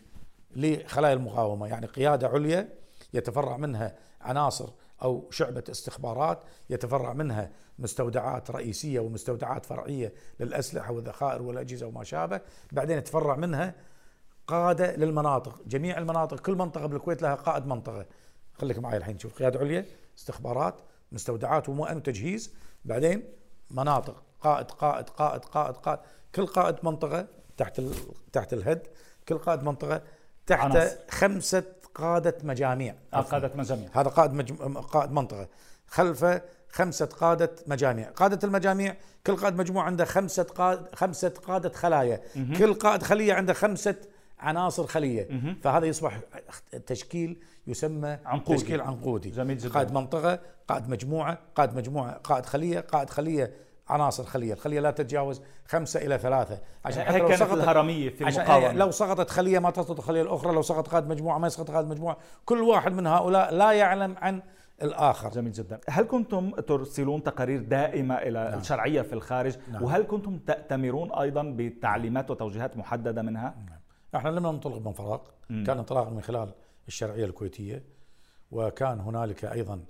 لخلايا 0.56 1.14
المقاومة 1.14 1.66
يعني 1.66 1.86
قيادة 1.86 2.28
عليا 2.28 2.68
يتفرع 3.14 3.56
منها 3.56 3.96
عناصر 4.20 4.68
أو 5.02 5.28
شعبة 5.30 5.64
استخبارات 5.70 6.42
يتفرع 6.70 7.12
منها 7.12 7.50
مستودعات 7.78 8.50
رئيسية 8.50 9.00
ومستودعات 9.00 9.66
فرعية 9.66 10.12
للأسلحة 10.40 10.92
والذخائر 10.92 11.42
والأجهزة 11.42 11.86
وما 11.86 12.04
شابه. 12.04 12.40
بعدين 12.72 12.98
يتفرع 12.98 13.36
منها 13.36 13.74
قادة 14.46 14.96
للمناطق 14.96 15.62
جميع 15.66 15.98
المناطق 15.98 16.40
كل 16.40 16.54
منطقة 16.54 16.86
بالكويت 16.86 17.22
لها 17.22 17.34
قائد 17.34 17.66
منطقة. 17.66 18.06
خليك 18.54 18.78
معي 18.78 18.96
الحين 18.96 19.18
شوف 19.18 19.38
قيادة 19.38 19.60
عليا 19.60 19.86
استخبارات 20.18 20.74
مستودعات 21.12 21.68
ومؤن 21.68 21.96
وتجهيز. 21.96 22.54
بعدين 22.84 23.24
مناطق 23.70 24.22
قائد 24.40 24.70
قائد 24.70 25.08
قائد 25.08 25.44
قائد 25.44 25.76
قائد. 25.76 26.00
كل 26.34 26.46
قائد 26.46 26.76
منطقة 26.82 27.26
تحت 27.56 27.82
تحت 28.32 28.52
الهد 28.52 28.86
كل 29.28 29.38
قائد 29.38 29.62
منطقة 29.62 30.02
تحت 30.46 30.60
عناصر. 30.60 30.96
خمسة 31.10 31.64
قادة 31.98 32.34
مجاميع. 32.42 32.94
آه 33.14 33.20
قادة 33.20 33.50
مجاميع. 33.54 33.88
هذا 33.92 34.08
قائد 34.08 34.32
مجم... 34.32 34.56
قائد 34.78 35.12
منطقة. 35.12 35.48
خلفه 35.86 36.42
خمسة 36.68 37.06
قادة 37.06 37.50
مجاميع. 37.66 38.10
قادة 38.10 38.38
المجاميع 38.44 38.96
كل 39.26 39.36
قائد 39.36 39.56
مجموعة 39.56 39.84
عنده 39.84 40.04
خمسة 40.04 40.42
قاد 40.42 40.94
خمسة 40.94 41.28
قادة 41.28 41.68
خلايا. 41.68 42.20
كل 42.58 42.74
قائد 42.74 43.02
خلية 43.02 43.34
عنده 43.34 43.52
خمسة 43.52 43.94
عناصر 44.38 44.86
خلية. 44.86 45.28
فهذا 45.62 45.86
يصبح 45.86 46.20
تشكيل 46.86 47.42
يسمى 47.66 48.18
عنقودي. 48.24 48.58
تشكيل 48.58 48.80
عنقودي. 48.80 49.30
جميل 49.30 49.58
جدا. 49.58 49.74
قائد 49.74 49.92
منطقة 49.92 50.40
قائد 50.68 50.88
مجموعة 50.88 51.38
قائد 51.54 51.76
مجموعة 51.76 52.12
قائد 52.12 52.46
خلية 52.46 52.80
قائد 52.80 53.10
خلية 53.10 53.52
عناصر 53.88 54.24
خلية. 54.24 54.52
الخلية 54.52 54.80
لا 54.80 54.90
تتجاوز 54.90 55.42
خمسة 55.66 56.00
إلى 56.00 56.18
ثلاثة. 56.18 56.60
عشان 56.84 57.02
حتى 57.02 57.18
لو 57.18 57.36
سقطت 57.36 57.52
الهرمية 57.52 58.10
في 58.10 58.28
المقاومة. 58.28 58.72
لو 58.72 58.90
سقطت 58.90 59.30
خلية 59.30 59.58
ما 59.58 59.70
تسقط 59.70 59.98
الخلية 59.98 60.22
الأخرى 60.22 60.52
لو 60.52 60.62
سقط 60.62 60.88
قائد 60.88 61.08
مجموعة 61.08 61.38
ما 61.38 61.46
يسقط 61.46 61.70
قائد 61.70 61.86
مجموعة. 61.86 62.16
كل 62.44 62.62
واحد 62.62 62.92
من 62.92 63.06
هؤلاء 63.06 63.54
لا 63.54 63.72
يعلم 63.72 64.16
عن 64.18 64.42
الآخر. 64.82 65.30
جميل 65.30 65.52
جدا. 65.52 65.80
هل 65.88 66.04
كنتم 66.04 66.50
ترسلون 66.50 67.22
تقارير 67.22 67.62
دائمة 67.62 68.14
إلى 68.14 68.48
نعم. 68.50 68.58
الشرعية 68.58 69.02
في 69.02 69.12
الخارج؟ 69.12 69.56
نعم. 69.72 69.82
وهل 69.82 70.02
كنتم 70.02 70.38
تأتمرون 70.38 71.12
أيضا 71.12 71.54
بتعليمات 71.56 72.30
وتوجيهات 72.30 72.76
محددة 72.76 73.22
منها؟ 73.22 73.54
نعم. 73.68 73.78
إحنا 74.14 74.28
لم 74.28 74.46
ننطلق 74.46 74.86
من 74.86 74.92
فراغ. 74.92 75.20
كان 75.48 75.78
انطلاق 75.78 76.08
من 76.08 76.20
خلال 76.20 76.54
الشرعية 76.88 77.24
الكويتية 77.24 77.82
وكان 78.50 79.00
هنالك 79.00 79.44
أيضا 79.44 79.80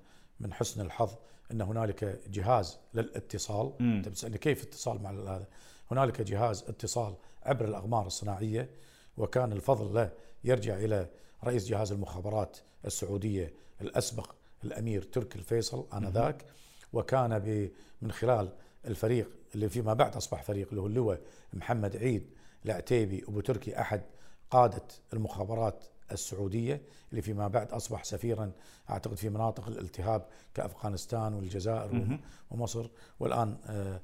من 0.41 0.53
حسن 0.53 0.81
الحظ 0.81 1.15
أن 1.53 1.61
هنالك 1.61 2.21
جهاز 2.31 2.79
للاتصال. 2.95 3.73
أنت 3.81 4.09
بتسألني 4.09 4.39
كيف 4.39 4.63
اتصال 4.63 5.03
مع 5.03 5.11
هذا؟ 5.11 5.47
هنالك 5.91 6.21
جهاز 6.23 6.63
اتصال 6.69 7.15
عبر 7.43 7.65
الأقمار 7.65 8.07
الصناعية 8.07 8.71
وكان 9.17 9.53
الفضل 9.53 9.95
له 9.95 10.11
يرجع 10.45 10.77
إلى 10.77 11.07
رئيس 11.45 11.67
جهاز 11.69 11.93
المخابرات 11.93 12.57
السعودية 12.85 13.53
الأسبق 13.81 14.35
الأمير 14.65 15.03
تركي 15.03 15.39
الفيصل 15.39 15.87
آنذاك. 15.93 16.45
وكان 16.93 17.71
من 18.03 18.13
خلال 18.13 18.53
الفريق 18.87 19.31
اللي 19.55 19.69
فيما 19.69 19.95
بعد 19.95 20.17
أصبح 20.17 20.43
فريق 20.43 20.69
اللي 20.69 20.81
هو 20.81 20.87
اللواء 20.87 21.21
محمد 21.53 21.97
عيد 21.97 22.31
العتيبي 22.65 23.25
ابو 23.29 23.41
تركي 23.41 23.81
أحد 23.81 24.03
قادة 24.51 24.83
المخابرات 25.13 25.85
السعودية 26.13 26.83
اللي 27.11 27.23
فيما 27.23 27.49
بعد 27.49 27.73
أصبح 27.73 28.05
سفيرا 28.05 28.53
أعتقد 28.91 29.17
في 29.17 29.29
مناطق 29.29 29.67
الالتهاب 29.67 30.27
كأفغانستان 30.55 31.35
والجزائر 31.35 32.19
ومصر. 32.51 32.87
والآن 33.21 33.57
آه، 33.67 34.01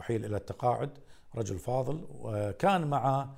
أحيل 0.00 0.24
إلى 0.24 0.36
التقاعد 0.36 0.90
رجل 1.34 1.58
فاضل 1.58 2.04
وكان 2.20 2.86
مع 2.86 3.28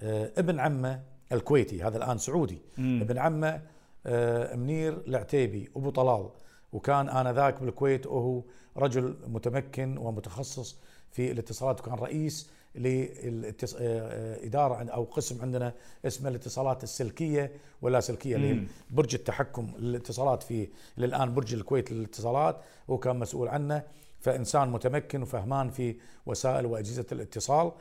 آه، 0.00 0.32
ابن 0.36 0.60
عمه 0.60 1.02
الكويتي 1.32 1.82
هذا 1.82 1.96
الآن 1.96 2.18
سعودي. 2.18 2.58
ابن 2.78 3.18
عمه 3.18 3.62
آه، 4.06 4.56
منير 4.56 5.02
العتيبي 5.08 5.70
أبو 5.76 5.90
طلال. 5.90 6.30
وكان 6.72 7.08
آنذاك 7.08 7.60
بالكويت 7.60 8.06
وهو 8.06 8.42
رجل 8.76 9.16
متمكن 9.26 9.98
ومتخصص 9.98 10.76
في 11.10 11.30
الاتصالات 11.30 11.80
وكان 11.80 11.94
رئيس 11.94 12.50
لإدارة 12.74 14.74
آه، 14.74 14.90
أو 14.90 15.04
قسم 15.04 15.42
عندنا 15.42 15.72
اسمه 16.06 16.28
الاتصالات 16.28 16.82
السلكية 16.82 17.52
واللاسلكية 17.82 18.36
اللي 18.36 18.66
برج 18.90 19.14
التحكم. 19.14 19.72
الاتصالات 19.78 20.42
في 20.42 20.68
الآن 20.98 21.34
برج 21.34 21.54
الكويت 21.54 21.92
للاتصالات 21.92 22.56
هو 22.90 22.98
كان 22.98 23.18
مسؤول 23.18 23.48
عنه. 23.48 23.82
فإنسان 24.20 24.68
متمكن 24.68 25.22
وفهمان 25.22 25.70
في 25.70 25.96
وسائل 26.26 26.66
وأجهزة 26.66 27.06
الاتصال. 27.12 27.72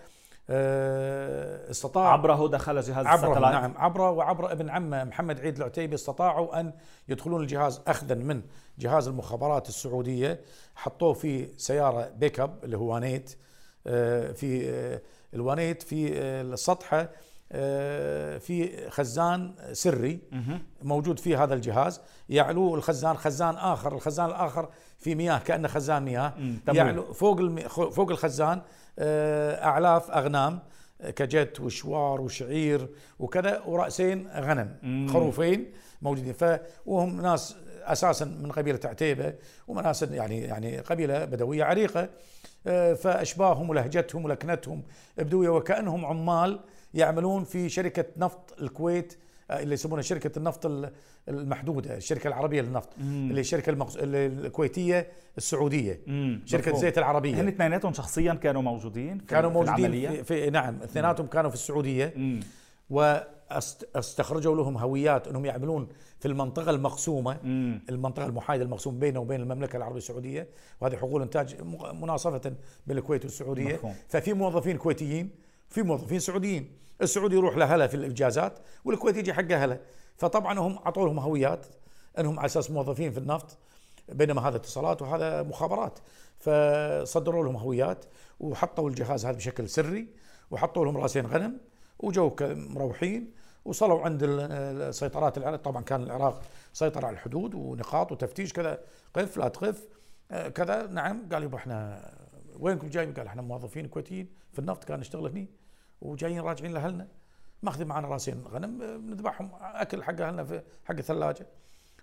آه، 0.52 1.72
استطاع 1.72 2.14
عبره 2.14 2.48
دخل 2.48 2.82
جهاز 2.82 3.06
عبره 3.06 3.40
نعم 3.40 3.74
عبره 3.78 4.12
وعبر 4.12 4.52
ابن 4.52 4.70
عمه 4.70 5.04
محمد 5.04 5.40
عيد 5.40 5.58
العتيبي 5.58 5.96
استطاعوا 5.96 6.60
أن 6.60 6.74
يدخلون 7.10 7.42
الجهاز 7.42 7.82
اخذا 7.88 8.16
من 8.16 8.42
جهاز 8.80 9.08
المخابرات 9.08 9.70
السعودية. 9.70 10.40
حطوه 10.76 11.14
في 11.14 11.48
سيارة 11.58 12.10
بيك 12.10 12.40
أب 12.40 12.64
اللي 12.64 12.78
هو 12.78 12.98
آه، 12.98 13.24
في 14.34 14.70
آه، 14.70 15.02
الوانيت 15.34 15.84
في 15.84 16.14
السطحة 16.22 17.10
في 18.40 18.86
خزان 18.90 19.54
سري 19.72 20.20
موجود 20.82 21.20
في 21.20 21.36
هذا 21.36 21.54
الجهاز. 21.54 22.02
يعلو 22.30 22.76
الخزان 22.76 23.18
خزان 23.18 23.56
آخر 23.56 23.96
الخزان 23.96 24.26
الآخر 24.26 24.70
في 24.98 25.16
مياه 25.16 25.38
كأنه 25.40 25.68
خزان 25.68 26.04
مياه. 26.04 26.34
يعلو 26.78 27.14
فوق 27.14 27.60
فوق 27.90 28.10
الخزان 28.12 28.62
آه، 29.00 29.64
أعلاف 29.66 30.12
أغنام 30.12 30.60
آه، 31.02 31.10
كجت 31.10 31.60
وشوار 31.60 32.22
وشعير 32.22 32.90
وكذا 33.20 33.62
ورأسين 33.66 34.28
غنم 34.28 34.76
خروفين 35.14 35.72
موجودين. 36.02 36.34
ف 36.34 36.60
وهم 36.86 37.22
ناس 37.22 37.56
أساسا 37.84 38.26
من 38.26 38.52
قبيلة 38.52 38.80
عتيبة 38.86 39.34
وناس 39.68 40.02
يعني 40.04 40.42
يعني 40.42 40.80
قبيلة 40.80 41.26
بدوية 41.26 41.64
عريقة. 41.64 42.02
آه، 42.02 42.10
فأشباههم 42.96 43.70
ولهجتهم 43.70 44.26
ولكنتهم 44.26 44.84
بدويه 45.18 45.50
وكأنهم 45.50 46.06
عمال 46.06 46.60
يعملون 46.94 47.44
في 47.44 47.70
شركة 47.70 48.06
نفط 48.18 48.56
الكويت 48.62 49.18
اللي 49.52 49.74
يسمونها 49.74 50.02
شركة 50.02 50.38
النفط 50.38 50.90
المحدودة 51.30 51.98
الشركة 51.98 52.28
العربية 52.28 52.62
للنفط 52.62 52.90
مم. 52.98 53.30
اللي 53.30 53.42
الشركة 53.42 53.70
المقص... 53.70 53.98
الكويتية 54.02 55.08
السعودية 55.38 56.02
مم. 56.08 56.42
شركة 56.46 56.68
مفهوم. 56.68 56.82
زيت 56.82 56.98
العربية 56.98 57.42
هن 57.42 57.48
اثنيناتهم 57.48 57.94
شخصيا 57.94 58.34
كانوا 58.34 58.62
موجودين 58.62 59.18
في 59.18 59.26
كانوا 59.26 59.50
موجودين 59.50 59.92
في, 59.92 60.24
في 60.24 60.50
نعم 60.50 60.82
اثنيناتهم 60.84 61.28
كانوا 61.28 61.50
في 61.50 61.56
السعودية 61.56 62.14
مم. 62.16 62.40
واستخرجوا 63.52 64.56
لهم 64.56 64.78
هويات 64.78 65.28
إنهم 65.28 65.46
يعملون 65.46 65.88
في 66.20 66.28
المنطقة 66.28 66.70
المقسومة 66.70 67.40
مم. 67.44 67.82
المنطقة 67.90 68.26
المحايدة 68.26 68.64
المقسوم 68.64 69.00
بينه 69.00 69.20
وبين 69.20 69.42
المملكة 69.42 69.78
العربية 69.78 69.98
السعودية. 69.98 70.48
وهذه 70.82 70.96
حقول 70.96 71.22
إنتاج 71.22 71.62
مناصفة 71.94 72.54
بين 72.88 72.98
الكويت 72.98 73.26
والسعودية. 73.26 73.74
مفهوم. 73.74 73.96
ففي 74.08 74.34
موظفين 74.34 74.78
كويتيين 74.78 75.30
في 75.70 75.82
موظفين 75.82 76.20
سعوديين. 76.20 76.72
السعودي 77.02 77.36
يروح 77.36 77.58
لهلا 77.58 77.88
في 77.88 77.96
الاجازات 77.96 78.60
والكويت 78.86 79.18
يجي 79.18 79.34
حقه 79.34 79.66
هلا. 79.66 79.80
فطبعا 80.18 80.60
هم 80.60 80.78
أعطوا 80.78 81.06
لهم 81.06 81.20
هويات 81.20 81.66
إنهم 82.20 82.40
على 82.40 82.46
أساس 82.46 82.72
موظفين 82.72 83.12
في 83.12 83.18
النفط 83.18 83.58
بينما 84.10 84.48
هذا 84.48 84.58
اتصالات 84.58 85.02
وهذا 85.02 85.44
مخابرات. 85.44 86.00
فصدروا 86.40 87.44
لهم 87.44 87.56
هويات 87.56 88.06
وحطوا 88.40 88.90
الجهاز 88.90 89.26
هذا 89.26 89.38
بشكل 89.38 89.70
سري 89.70 90.08
وحطوا 90.52 90.86
لهم 90.86 90.98
رأسين 90.98 91.26
غنم 91.26 91.58
وجو 92.00 92.36
مروحين. 92.42 93.39
وصلوا 93.66 94.02
عند 94.02 94.24
السيطرات 94.24 95.38
العراق 95.38 95.62
طبعا 95.62 95.84
كان 95.84 96.04
العراق 96.04 96.42
سيطر 96.74 97.06
على 97.06 97.14
الحدود 97.14 97.56
ونقاط 97.56 98.12
وتفتيش 98.12 98.54
كذا 98.54 98.80
قف 99.14 99.38
لا 99.38 99.48
تقف. 99.48 99.88
آه، 100.32 100.48
كذا 100.48 100.88
نعم 100.88 101.30
قال 101.32 101.44
يبا 101.44 101.58
إحنا 101.58 102.10
وينكم 102.60 102.90
جايين؟ 102.90 103.14
قال 103.14 103.28
إحنا 103.28 103.42
موظفين 103.42 103.88
كويتيين 103.88 104.30
في 104.52 104.60
النفط 104.60 104.84
كان 104.84 105.00
نشتغل 105.00 105.28
هني 105.28 105.50
وجايين 106.02 106.40
راجعين 106.40 106.74
لأهلنا. 106.74 107.08
ماخذين 107.64 107.88
معنا 107.88 108.08
راسين 108.08 108.44
غنم 108.48 108.84
نذبحهم 109.10 109.52
أكل 109.62 110.04
حق 110.04 110.22
أهلنا 110.22 110.44
في 110.44 110.62
حق 110.86 110.96
الثلاجة. 110.96 111.48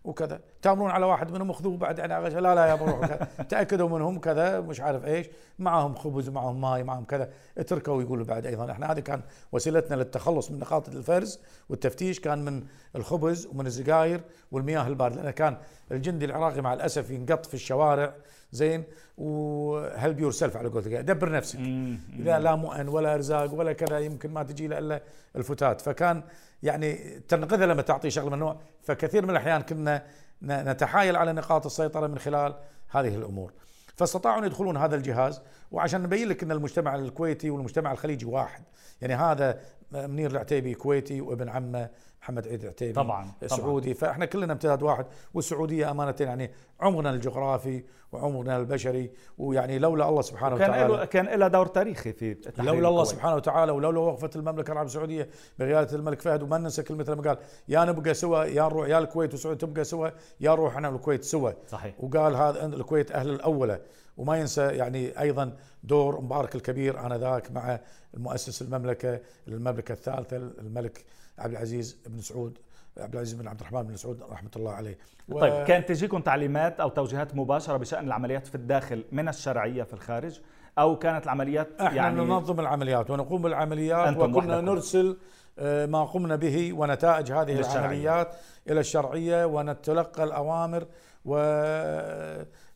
وكذا. 0.07 0.41
تامرون 0.63 0.91
على 0.91 1.07
واحد 1.07 1.33
منهم 1.33 1.53
خذوه 1.53 1.77
بعد 1.77 1.99
يعني 1.99 2.29
لا 2.29 2.55
لا 2.55 2.67
يا 2.67 2.75
بروح 2.75 3.15
تأكدوا 3.49 3.89
منهم 3.89 4.19
كذا 4.19 4.61
مش 4.61 4.81
عارف 4.81 5.05
إيش. 5.07 5.27
معهم 5.59 5.95
خبز 5.95 6.29
ومعهم 6.29 6.61
ماي 6.61 6.85
معهم 6.85 7.05
كذا. 7.05 7.31
اتركوا 7.59 8.03
يقولوا 8.03 8.25
بعد 8.25 8.47
أيضا. 8.47 8.73
إحنا 8.73 8.93
هذه 8.93 9.01
كان 9.01 9.21
وسيلتنا 9.53 9.97
للتخلص 9.97 10.51
من 10.51 10.59
نقاط 10.59 10.89
الفرز 10.89 11.41
والتفتيش 11.69 12.21
كان 12.21 12.45
من 12.45 12.63
الخبز 12.97 13.47
ومن 13.47 13.67
السجاير 13.67 14.21
والمياه 14.53 14.87
الباردة. 14.87 15.23
لأن 15.23 15.31
كان 15.31 15.57
الجندي 15.93 16.25
العراقي 16.25 16.61
مع 16.61 16.75
الأسف 16.75 17.11
ينقط 17.11 17.47
في 17.47 17.55
الشوارع. 17.55 18.15
زين. 18.53 18.85
و 19.19 20.21
help 20.21 20.31
yourself 20.31 20.57
على 20.57 20.69
قولتك؟ 20.69 20.93
دبر 20.93 21.33
نفسك. 21.33 21.59
إذا 22.19 22.39
لا 22.39 22.55
مؤن 22.55 22.89
ولا 22.89 23.15
أرزاق 23.15 23.55
ولا 23.55 23.73
كذا 23.73 23.99
يمكن 23.99 24.31
ما 24.31 24.43
تجي 24.43 24.67
له 24.67 24.79
إلا 24.79 25.01
الفتات. 25.37 25.81
فكان 25.81 26.23
يعني 26.63 27.21
تنقذه 27.29 27.65
لما 27.65 27.83
تعطيه 27.83 28.09
شغلة 28.09 28.29
من 28.29 28.35
النوع 28.35 28.61
فكثير 28.83 29.23
من 29.23 29.31
الأحيان 29.31 29.63
كنا 29.63 30.03
نتحايل 30.43 31.17
على 31.17 31.33
نقاط 31.33 31.67
السيطرة 31.67 32.07
من 32.07 32.19
خلال 32.19 32.55
هذه 32.91 33.15
الأمور. 33.15 33.53
فاستطاعوا 33.97 34.39
أن 34.39 34.45
يدخلون 34.45 34.77
هذا 34.77 34.97
الجهاز 34.97 35.43
وعشان 35.73 36.03
نبين 36.03 36.29
لك 36.29 36.43
إن 36.43 36.53
المجتمع 36.53 36.95
الكويتي 36.95 37.51
والمجتمع 37.51 37.93
الخليجي 37.93 38.27
واحد. 38.27 38.63
يعني 39.01 39.15
هذا 39.15 39.61
منير 39.93 40.31
العتيبي 40.31 40.75
كويتي 40.75 41.21
وابن 41.21 41.49
عمه 41.49 41.89
محمد 42.27 42.49
عيد 42.49 42.63
العتيبي 42.63 42.93
طبعا 42.93 43.33
سعودي. 43.47 43.95
طبعًا. 43.95 44.11
فإحنا 44.11 44.25
كلنا 44.25 44.53
امتداد 44.53 44.83
واحد 44.83 45.07
والسعودية 45.35 45.91
أمانة 45.91 46.15
يعني 46.21 46.51
عمرنا 46.81 47.11
الجغرافي 47.11 47.85
وعمرنا 48.13 48.57
البشري 48.57 49.11
ويعني 49.39 49.79
لولا 49.79 50.09
الله 50.09 50.23
سبحانه 50.23 50.59
كان 50.59 50.71
وتعالى 50.71 51.07
كان 51.07 51.27
له 51.27 51.49
دور 51.49 51.67
تاريخي 51.67 52.13
في 52.13 52.37
لولا 52.59 52.89
الله 52.89 53.05
سبحانه 53.05 53.35
وتعالى 53.35 53.73
ولولا 53.73 53.99
وقفة 53.99 54.31
المملكة 54.37 54.73
العربية 54.73 54.89
السعودية 54.91 55.29
بقيادة 55.59 55.97
الملك 55.97 56.21
فهد 56.21 56.43
وما 56.43 56.59
ننسى 56.59 56.83
كلمة 56.83 57.05
لما 57.09 57.23
قال 57.23 57.39
يا 57.69 57.85
نبقى 57.85 58.15
سوا 58.15 58.45
يا 58.45 58.63
نروح 58.63 58.89
يا 58.89 58.99
الكويت 58.99 59.35
وسعود 59.35 59.57
تبقى 59.59 59.85
سوا 59.85 60.09
يا 60.41 60.51
نروح 60.51 60.75
إحنا 60.75 60.89
والكويت 60.89 61.25
سوا 61.25 61.51
صحيح. 61.69 61.95
وقال 61.99 62.37
هذا 62.37 62.67
الكويت 62.67 63.13
أهل 63.13 63.31
الأولى. 63.31 63.81
وما 64.17 64.37
ينسى 64.37 64.63
يعني 64.63 65.21
أيضا 65.21 65.57
دور 65.85 66.21
مبارك 66.21 66.55
الكبير 66.55 67.07
آنذاك 67.07 67.51
مع 67.51 67.81
المؤسس 68.15 68.63
المملكة 68.63 69.21
المملكة 69.49 69.93
الثالثة 69.93 70.37
الملك 70.37 71.05
عبد 71.39 71.53
العزيز 71.53 71.99
بن 72.07 72.21
سعود 72.21 72.59
عبد 72.99 73.15
العزيز 73.15 73.35
بن 73.35 73.49
عبد 73.49 73.61
الرحمن 73.61 73.83
بن 73.83 73.97
سعود 73.97 74.23
رحمة 74.31 74.51
الله 74.57 74.73
عليه. 74.73 74.99
و... 75.29 75.41
طيب 75.41 75.65
كانت 75.65 75.89
تجيكم 75.89 76.21
تعليمات 76.21 76.81
أو 76.81 76.89
توجيهات 76.89 77.35
مباشرة 77.35 77.77
بشأن 77.77 78.07
العمليات 78.07 78.47
في 78.47 78.55
الداخل 78.55 79.05
من 79.13 79.29
الشرعية 79.29 79.83
في 79.83 79.95
الخارج؟ 79.95 80.41
أو 80.79 80.99
كانت 80.99 81.25
العمليات 81.25 81.69
إحنا 81.81 81.97
يعني 81.97 82.15
ننظم 82.17 82.61
العمليات 82.61 83.11
ونقوم 83.11 83.43
بالعمليات 83.43 84.17
وكنا 84.17 84.61
نرسل 84.61 85.17
آه، 85.59 85.87
ما 85.87 86.05
قمنا 86.05 86.37
به 86.37 86.73
ونتائج 86.73 87.33
هذه 87.33 87.61
العمليات 87.61 88.35
إلى 88.71 88.81
الشرعية 88.81 89.45
ونتلقى 89.45 90.25
الأوامر 90.25 90.87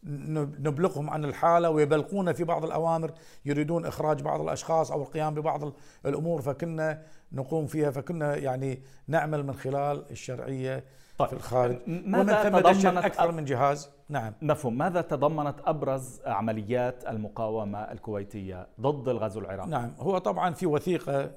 ونبلغهم 0.07 1.11
عن 1.11 1.25
الحالة 1.25 1.71
ويبلغون 1.71 2.33
في 2.33 2.45
بعض 2.45 2.65
الأوامر 2.65 3.13
يريدون 3.45 3.87
إخراج 3.87 4.23
بعض 4.23 4.41
الأشخاص 4.41 4.91
أو 4.91 5.03
القيام 5.03 5.35
ببعض 5.35 5.73
الأمور 6.07 6.43
فكنا 6.43 7.03
نقوم 7.33 7.67
فيها 7.67 7.91
فكنا 7.91 8.37
يعني 8.37 8.83
نعمل 9.09 9.47
من 9.47 9.55
خلال 9.55 10.11
الشرعية 10.11 10.85
طيب. 11.19 11.29
في 11.29 11.35
الخارج. 11.35 11.79
ومن 11.89 12.27
ثم 12.27 12.59
تضمنت 12.59 13.05
أكثر 13.05 13.33
من 13.33 13.45
جهاز. 13.45 13.91
نعم. 14.09 14.33
مفهوم. 14.43 14.79
ماذا 14.79 15.01
تضمنت 15.01 15.61
أبرز 15.65 16.21
عمليات 16.27 17.05
المقاومة 17.09 17.79
الكويتية 17.79 18.67
ضد 18.81 19.09
الغزو 19.09 19.41
العراقي؟ 19.41 19.69
نعم. 19.69 19.95
هو 19.99 20.19
طبعا 20.19 20.53
في 20.55 20.67
وثيقة 20.67 21.31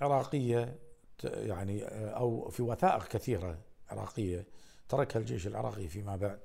عراقية 0.00 0.78
يعني 1.24 1.84
أو 2.16 2.48
في 2.48 2.62
وثائق 2.62 3.08
كثيرة 3.08 3.58
عراقية 3.90 4.46
تركها 4.88 5.20
الجيش 5.20 5.46
العراقي 5.46 5.88
فيما 5.88 6.16
بعد 6.16 6.38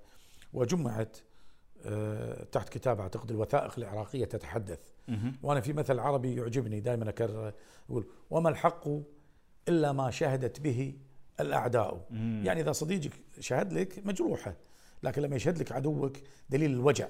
وجمعت 0.54 1.18
تحت 2.51 2.69
كتاب 2.69 3.00
أعتقد 3.00 3.31
الوثائق 3.31 3.74
العراقية 3.77 4.25
تتحدث. 4.25 4.79
وأنا 5.43 5.62
في 5.62 5.74
مثل 5.74 6.00
عربي 6.00 6.36
يعجبني 6.36 6.79
دائما 6.79 7.09
أكرر 7.09 7.53
يقول 7.89 8.07
وما 8.29 8.50
الحق 8.50 8.88
إلا 9.67 9.91
ما 9.91 10.12
شهدت 10.12 10.59
به 10.59 10.93
الأعداء؟ 11.39 12.05
يعني 12.43 12.62
إذا 12.62 12.71
صديقك 12.71 13.13
شهد 13.39 13.74
لك 13.74 14.05
مجروحة 14.05 14.53
لكن 15.03 15.21
لما 15.21 15.36
يشهد 15.36 15.59
لك 15.59 15.71
عدوك 15.71 16.17
دليل 16.50 16.71
الوجع. 16.71 17.07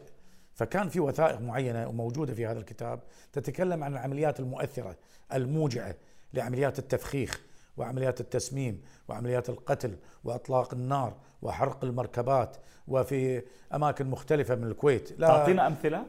فكان 0.54 0.90
في 0.90 1.00
وثائق 1.00 1.42
معينة 1.42 1.88
وموجودة 1.88 2.34
في 2.34 2.46
هذا 2.46 2.60
الكتاب 2.60 3.04
تتكلم 3.34 3.84
عن 3.84 3.94
العمليات 3.94 4.40
المؤثرة 4.40 4.98
الموجعة 5.34 5.96
لعمليات 6.34 6.80
التفخيخ. 6.80 7.42
وعمليات 7.80 8.22
التسميم 8.22 8.82
وعمليات 9.08 9.50
القتل 9.50 9.96
وإطلاق 10.24 10.74
النار 10.74 11.14
وحرق 11.42 11.84
المركبات 11.84 12.58
وفي 12.88 13.44
أماكن 13.74 14.08
مختلفة 14.08 14.56
من 14.56 14.64
الكويت. 14.64 15.20
لا 15.20 15.28
تعطينا 15.28 15.68
أمثلة؟ 15.68 16.06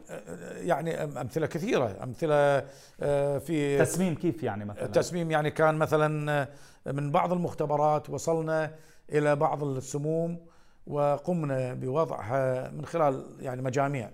يعني 0.54 1.04
أمثلة 1.04 1.46
كثيرة. 1.46 1.96
أمثلة 2.02 2.64
آه، 3.00 3.38
في 3.38 3.78
تسميم 3.78 4.14
كيف 4.14 4.42
يعني 4.42 4.64
مثلا؟ 4.64 4.86
تسميم 4.86 5.30
يعني 5.30 5.50
كان 5.50 5.74
مثلا 5.74 6.48
من 6.86 7.10
بعض 7.10 7.32
المختبرات 7.32 8.10
وصلنا 8.10 8.74
إلى 9.12 9.36
بعض 9.36 9.64
السموم 9.64 10.38
وقمنا 10.86 11.74
بوضعها 11.74 12.70
من 12.70 12.86
خلال 12.86 13.24
يعني 13.40 13.62
مجاميع. 13.62 14.10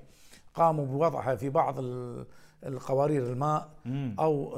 قاموا 0.55 0.87
بوضعها 0.87 1.35
في 1.35 1.51
بعض 1.51 1.75
القوارير 2.67 3.23
الماء 3.23 3.69
أو 4.19 4.55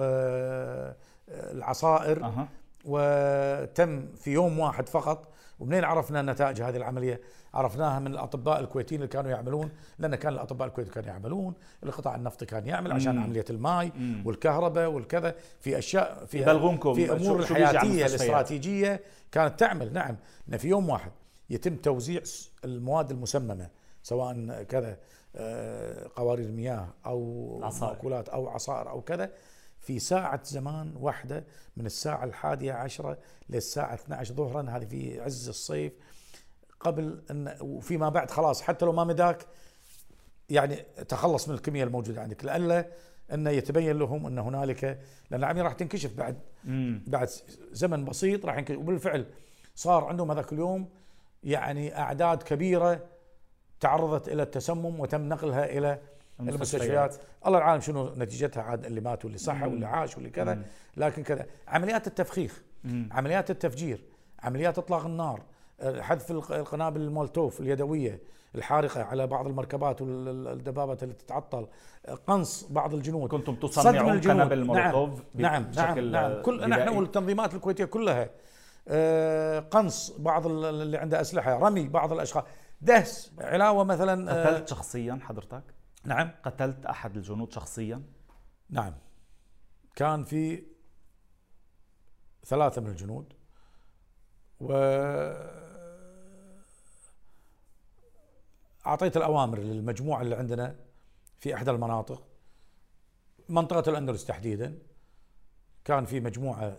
العصائر. 1.29 2.25
أه. 2.25 2.49
وتم 2.89 4.07
في 4.17 4.31
يوم 4.31 4.59
واحد 4.59 4.89
فقط 4.89 5.29
ومنين 5.61 5.85
عرفنا 5.85 6.23
نتائج 6.23 6.63
هذه 6.63 6.77
العملية؟ 6.77 7.21
عرفناها 7.55 7.99
من 7.99 8.07
الأطباء 8.07 8.61
الكويتيين 8.61 9.01
اللي 9.01 9.13
كانوا 9.13 9.31
يعملون 9.31 9.71
لأن 9.99 10.15
كان 10.15 10.33
الأطباء 10.33 10.69
الكويتيين 10.69 10.95
كانوا 10.95 11.09
يعملون، 11.09 11.55
القطاع 11.83 12.15
النفطي 12.15 12.47
كان 12.47 12.67
يعمل 12.67 12.93
عشان 12.93 13.17
مم. 13.17 13.23
عملية 13.23 13.45
الماء 13.51 13.91
مم. 13.97 14.23
والكهرباء 14.27 14.91
والكذا 14.91 15.35
في 15.61 15.79
أشياء 15.79 16.25
في 16.27 16.45
في 16.95 17.13
أمور 17.13 17.41
الحياتيه 17.41 18.07
الاستراتيجية 18.07 19.01
كانت 19.33 19.61
تعمل 19.61 19.93
نعم 19.93 20.17
إن 20.49 20.57
في 20.57 20.69
يوم 20.69 20.89
واحد 20.89 21.11
يتم 21.51 21.77
توزيع 21.77 22.23
المواد 22.65 23.11
المسممة 23.11 23.69
سواء 24.03 24.63
كذا 24.63 24.97
آه، 25.37 26.09
قوارير 26.17 26.51
مياه 26.51 26.89
أو 27.07 27.59
مأكولات 27.81 28.29
أو 28.29 28.49
عصائر 28.49 28.91
أو 28.91 29.01
كذا 29.01 29.31
في 29.89 29.99
ساعة 29.99 30.41
زمان 30.45 30.93
واحدة 30.97 31.45
من 31.77 31.87
الساعة 31.87 32.25
الحادية 32.25 32.73
عشرة 32.73 33.19
للساعة 33.49 33.95
12 33.95 34.35
ظهرا 34.35 34.71
هذه 34.71 34.87
في 34.87 35.21
عز 35.21 35.49
الصيف. 35.49 35.93
قبل 36.81 37.23
أن 37.31 37.57
وفيما 37.61 38.09
بعد 38.09 38.31
خلاص 38.31 38.63
حتى 38.63 38.85
لو 38.85 38.93
ما 38.93 39.05
مداك 39.05 39.47
يعني 40.51 40.77
تخلص 41.09 41.49
من 41.49 41.55
الكمية 41.55 41.85
الموجودة 41.85 42.23
عندك. 42.23 42.45
لألا 42.45 42.87
أنه 43.33 43.51
يتبين 43.51 43.99
لهم 43.99 44.27
أن 44.27 44.39
هنالك 44.39 44.85
لأن 45.31 45.41
العملية 45.41 45.63
راح 45.63 45.73
تنكشف 45.73 46.15
بعد 46.15 46.39
مم. 46.65 47.03
بعد 47.07 47.29
زمن 47.73 48.05
بسيط 48.05 48.47
راح 48.47 48.59
ينكشف. 48.59 48.79
وبالفعل 48.79 49.27
صار 49.75 50.05
عندهم 50.05 50.31
هذاك 50.31 50.53
اليوم 50.53 50.89
يعني 51.45 51.99
أعداد 51.99 52.43
كبيرة 52.43 53.07
تعرضت 53.81 54.29
إلى 54.29 54.43
التسمم 54.43 55.01
وتم 55.01 55.29
نقلها 55.29 55.65
إلى 55.65 55.99
المستشفيات. 56.41 57.17
الله 57.47 57.59
العالم 57.59 57.81
شنو 57.81 58.15
نتيجتها 58.17 58.63
عاد 58.63 58.85
اللي 58.85 59.01
مات 59.01 59.25
واللي 59.25 59.39
صح 59.39 59.63
واللي 59.63 59.87
عاش 59.87 60.15
واللي 60.15 60.31
كذا 60.31 60.63
لكن 60.97 61.23
كذا. 61.23 61.47
عمليات 61.69 62.07
التفخيخ. 62.07 62.63
عمليات 63.11 63.51
التفجير 63.51 64.05
عمليات 64.43 64.79
إطلاق 64.79 65.07
النار 65.07 65.43
حذف 65.83 66.31
القنابل 66.31 67.01
المولتوف 67.01 67.61
اليدوية 67.61 68.21
الحارقة 68.55 69.03
على 69.03 69.27
بعض 69.27 69.47
المركبات 69.47 70.03
والدبابات 70.03 71.03
اللي 71.03 71.15
تتعطل 71.15 71.67
قنص 72.27 72.65
بعض 72.71 72.95
الجنود. 72.95 73.31
كنتم 73.31 73.55
تصنعون 73.55 74.21
قنابل 74.21 74.59
المولوتوف 74.59 75.23
نعم 75.35 75.71
نعم 75.77 75.99
نعم, 75.99 76.11
نعم. 76.11 76.43
كل 76.43 76.69
نحن 76.69 76.89
والتنظيمات 76.89 77.55
الكويتية 77.55 77.85
كلها 77.85 78.31
آه، 78.89 79.59
قنص 79.59 80.11
بعض 80.19 80.47
اللي 80.47 80.99
عنده 80.99 81.21
أسلحة 81.21 81.59
رمي 81.59 81.89
بعض 81.89 82.13
الأشخاص 82.13 82.45
دهس 82.81 83.33
علاوة 83.41 83.85
مثلا 83.85 84.33
آه، 84.33 84.47
قتلت 84.47 84.69
شخصيا 84.69 85.19
حضرتك؟ 85.23 85.63
نعم 86.09 86.31
قتلت 86.43 86.87
أحد 86.87 87.17
الجنود 87.17 87.53
شخصيا؟ 87.53 88.03
نعم. 88.71 88.95
كان 89.97 90.25
في 90.25 90.65
ثلاثة 92.45 92.81
من 92.81 92.91
الجنود 92.91 93.33
و 94.61 94.73
أعطيت 98.87 99.17
الأوامر 99.17 99.59
للمجموعة 99.59 100.23
اللي 100.23 100.37
عندنا 100.37 100.77
في 101.39 101.55
إحدى 101.55 101.71
المناطق. 101.71 102.29
منطقة 103.49 103.91
الأندلس 103.91 104.25
تحديدا. 104.25 104.79
كان 105.85 106.05
في 106.05 106.21
مجموعة 106.21 106.79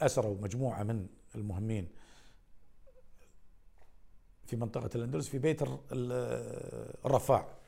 أسروا 0.00 0.36
مجموعة 0.40 0.82
من 0.82 1.06
المهمين 1.34 1.88
في 4.46 4.56
منطقة 4.56 4.90
الأندلس 4.94 5.28
في 5.28 5.38
بيت 5.38 5.62
الرفاع. 7.04 7.63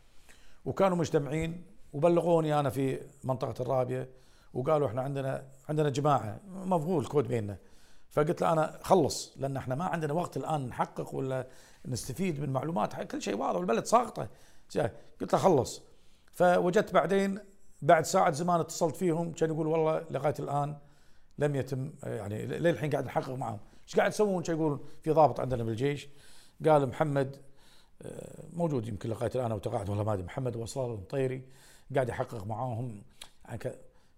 وكانوا 0.67 0.97
مجتمعين 0.97 1.65
وبلغوني 1.93 2.61
أنا 2.61 2.71
في 2.71 3.01
منطقة 3.25 3.63
الرابيه 3.63 4.09
وقالوا 4.55 4.89
إحنا 4.89 5.03
عندنا 5.03 5.45
عندنا 5.69 5.89
جماعة 5.91 6.41
مفهول 6.47 7.07
كود 7.07 7.29
بيننا. 7.29 7.57
فقلت 8.09 8.41
له 8.41 8.53
أنا 8.53 8.79
خلص 8.83 9.35
لأن 9.37 9.57
إحنا 9.57 9.75
ما 9.75 9.85
عندنا 9.85 10.13
وقت 10.13 10.37
الآن 10.37 10.69
نحقق 10.69 11.15
ولا 11.15 11.47
نستفيد 11.87 12.41
من 12.41 12.53
معلومات 12.53 13.03
كل 13.03 13.23
شيء 13.23 13.37
واضح 13.37 13.57
والبلد 13.57 13.85
ساقطة. 13.85 14.29
قلت 15.21 15.33
له 15.33 15.39
خلص. 15.39 15.83
فوجدت 16.33 16.95
بعدين 16.95 17.39
بعد 17.83 18.05
ساعة 18.05 18.33
زمان 18.33 18.61
اتصلت 18.61 18.97
فيهم 18.97 19.33
كان 19.33 19.51
يقول 19.51 19.67
والله 19.67 20.05
لغاية 20.11 20.35
الآن 20.39 20.77
لم 21.39 21.57
يتم 21.57 21.93
يعني 22.03 22.47
للحين 22.47 22.91
قاعد 22.91 23.05
نحقق 23.05 23.31
معهم. 23.31 23.59
إيش 23.85 23.97
قاعد 23.97 24.11
تسوون 24.11 24.43
كان 24.43 24.57
يقول 24.57 24.81
في 25.03 25.11
ضابط 25.11 25.41
عندنا 25.41 25.65
بالجيش. 25.65 26.09
قال 26.67 26.89
محمد 26.89 27.37
موجود 28.53 28.89
يمكن 28.89 29.11
لغاية 29.11 29.31
الآن 29.35 29.53
وتقاعد 29.53 29.89
والله 29.89 30.05
ما 30.05 30.13
أدري. 30.13 30.25
محمد 30.25 30.57
وصال 30.57 30.91
المطيري 30.91 31.43
قاعد 31.95 32.09
يحقق 32.09 32.47
معاهم. 32.47 33.03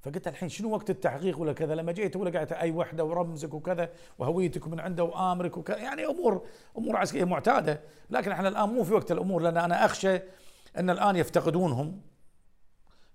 فقلت 0.03 0.29
الحين 0.29 0.49
شنو 0.49 0.71
وقت 0.71 0.91
التحقيق 0.91 1.38
ولا 1.38 1.53
كذا؟ 1.53 1.75
لما 1.75 1.93
جيت 1.93 2.17
ولا 2.17 2.31
قاعد 2.31 2.53
أي 2.53 2.71
وحدة 2.71 3.05
ورمزك 3.05 3.55
وكذا 3.55 3.91
وهويتك 4.19 4.69
من 4.69 4.81
عنده 4.81 5.05
وآمرك 5.05 5.57
وكذا 5.57 5.77
يعني 5.77 6.07
امور 6.07 6.47
أمور 6.79 6.97
عسكرية 6.97 7.25
معتادة. 7.25 7.81
لكن 8.11 8.31
إحنا 8.31 8.49
الآن 8.49 8.69
مو 8.69 8.85
في 8.85 8.95
وقت 8.95 9.12
الأمور 9.12 9.43
لأن 9.43 9.57
أنا 9.57 9.85
أخشى 9.85 10.17
أن 10.77 10.91
الآن 10.91 11.17
يفتقدونهم. 11.17 12.01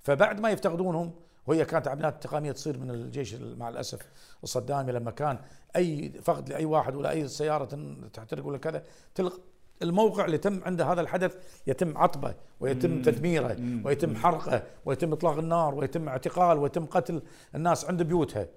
فبعد 0.02 0.40
ما 0.40 0.50
يفتقدونهم 0.50 1.14
وهي 1.48 1.66
كانت 1.66 1.88
عمليات 1.88 2.14
انتقاميه 2.14 2.52
تصير 2.52 2.78
من 2.78 2.92
الجيش 2.92 3.34
مع 3.36 3.70
الأسف 3.70 4.00
الصدامي 4.44 4.92
لما 4.92 5.12
كان 5.12 5.40
أي 5.76 6.10
فقد 6.22 6.50
لأي 6.50 6.66
واحد 6.66 6.96
ولا 6.96 7.12
أي 7.12 7.28
سيارة 7.28 7.96
تحترق 8.14 8.46
ولا 8.46 8.58
كذا 8.58 8.84
تلق 9.16 9.42
الموقع 9.84 10.26
اللي 10.26 10.38
تم 10.38 10.62
عنده 10.66 10.92
هذا 10.92 11.02
الحدث 11.02 11.38
يتم 11.68 11.98
عطبه 11.98 12.36
ويتم. 12.60 13.02
تدميره. 13.02 13.58
ويتم 13.86 14.16
حرقه 14.16 14.64
ويتم 14.86 15.14
إطلاق 15.14 15.38
النار 15.38 15.76
ويتم 15.76 16.10
اعتقال 16.10 16.58
ويتم 16.58 16.86
قتل 16.86 17.22
الناس 17.56 17.86
عند 17.86 18.04
بيوتها. 18.04 18.48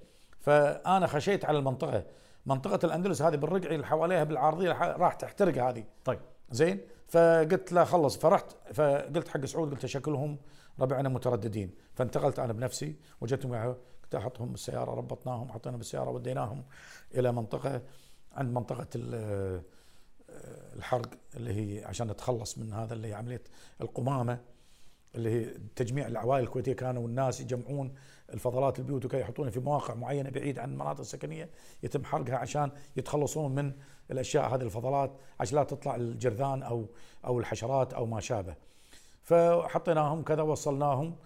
فأنا 0.41 1.07
خشيت 1.07 1.45
على 1.45 1.59
المنطقة. 1.59 2.05
منطقة 2.47 2.87
الأندلس 2.87 3.23
هذه 3.23 3.37
بالرقعي 3.37 3.75
اللي 3.75 3.87
حواليها 3.87 4.25
بالعرضية 4.25 4.73
راح 4.73 5.15
تحترق 5.15 5.65
هذه. 5.65 5.85
طيب. 6.05 6.19
زين؟ 6.51 6.81
فقلت 7.09 7.73
له 7.73 7.85
خلص. 7.85 8.19
فرحت. 8.19 8.47
فقلت 8.75 9.29
حق 9.29 9.45
سعود 9.45 9.71
قلت 9.71 9.87
شكلهم 9.87 10.39
ربعنا 10.81 11.09
مترددين. 11.09 11.75
فانتقلت 11.95 12.39
أنا 12.39 12.53
بنفسي 12.53 12.97
وجدتهم 13.21 13.75
قلت 14.03 14.15
أحطهم 14.15 14.53
بالسيارة 14.53 14.91
ربطناهم 14.91 15.49
حطينا 15.53 15.77
بالسيارة 15.77 16.11
وديناهم 16.11 16.65
إلى 17.15 17.33
منطقه 17.33 17.83
عند 18.33 18.55
منطقة 18.55 18.87
الحرق 20.77 21.11
اللي 21.37 21.53
هي 21.81 21.85
عشان 21.85 22.11
نتخلص 22.11 22.59
من 22.59 22.72
هذا 22.72 22.94
اللي 22.94 23.09
هي 23.09 23.14
عملية 23.14 23.42
القمامة 23.81 24.40
اللي 25.14 25.31
هي 25.31 25.44
تجميع 25.77 26.07
العوائل 26.07 26.44
الكويتية. 26.44 26.72
كانوا 26.72 27.09
الناس 27.09 27.40
يجمعون 27.40 27.94
الفضلات 28.33 28.79
البيوت 28.79 29.05
وكي 29.05 29.20
يحطونها 29.20 29.51
في 29.51 29.61
مواقع 29.61 29.94
معينة 29.94 30.31
بعيد 30.31 30.59
عن 30.59 30.72
المناطق 30.72 31.01
السكنية 31.01 31.51
يتم 31.83 32.05
حرقها 32.05 32.37
عشان 32.37 32.70
يتخلصون 32.96 33.55
من 33.55 33.72
الأشياء 34.11 34.55
هذه 34.55 34.62
الفضلات 34.62 35.12
عشان 35.40 35.59
لا 35.59 35.64
تطلع 35.64 35.96
الجرذان 35.96 36.62
أو 36.62 36.87
أو 37.25 37.38
الحشرات 37.38 37.94
أو 37.94 38.07
ما 38.07 38.20
شابه. 38.20 38.55
فحطيناهم 39.22 40.22
كذا 40.22 40.42
وصلناهم 40.42 41.16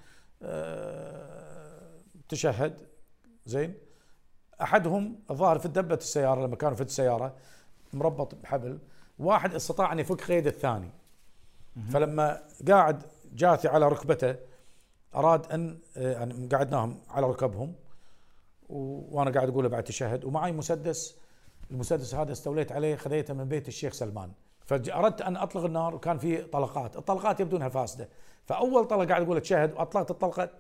أه 0.43 2.01
تشهد 2.29 2.87
زين. 3.47 3.75
أحدهم 4.63 5.23
الظاهر 5.31 5.59
في 5.59 5.69
دبة 5.69 5.95
السيارة 5.95 6.47
لما 6.47 6.57
كانوا 6.57 6.77
في 6.77 6.83
السيارة 6.83 7.37
مربط 7.93 8.35
بحبل. 8.35 8.79
واحد 9.21 9.55
استطاع 9.55 9.93
أن 9.93 9.99
يفك 9.99 10.25
قيد 10.25 10.47
الثاني. 10.47 10.91
فلما 11.93 12.43
قاعد 12.69 13.03
جاثي 13.33 13.69
على 13.69 13.89
ركبته 13.89 14.37
أراد 15.15 15.53
أن 15.53 15.79
يعني 15.97 16.47
قعدناهم 16.47 16.99
على 17.09 17.27
ركبهم 17.27 17.75
وأنا 18.69 19.31
قاعد 19.31 19.49
أقول 19.49 19.69
بعد 19.69 19.85
تشهد 19.85 20.25
ومعي 20.25 20.53
مسدس. 20.53 21.17
المسدس 21.71 22.15
هذا 22.15 22.33
استوليت 22.33 22.73
عليه 22.73 22.97
خذيته 22.97 23.35
من 23.35 23.49
بيت 23.49 23.69
الشيخ 23.69 23.93
سلمان. 23.93 24.33
فاردت 24.67 25.23
أن 25.23 25.37
أطلق 25.37 25.65
النار 25.65 25.95
وكان 25.95 26.19
في 26.19 26.43
طلقات. 26.43 26.97
الطلقات 26.97 27.41
يبدو 27.41 27.57
انها 27.57 27.69
فاسدة. 27.69 28.09
فأول 28.47 28.85
طلقة 28.85 29.07
قاعد 29.07 29.23
أقول 29.23 29.41
تشهد 29.41 29.73
وأطلقت 29.73 30.11
الطلقة 30.11 30.51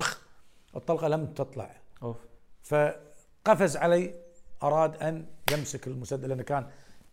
الطلقة 0.76 1.08
لم 1.08 1.26
تطلع. 1.26 1.70
أوف. 2.02 2.16
فقفز 2.62 3.76
علي 3.76 4.14
أراد 4.62 4.96
أن 5.02 5.26
يمسك 5.52 5.86
المسدس 5.86 6.24
لأنه 6.24 6.42
كان 6.42 6.66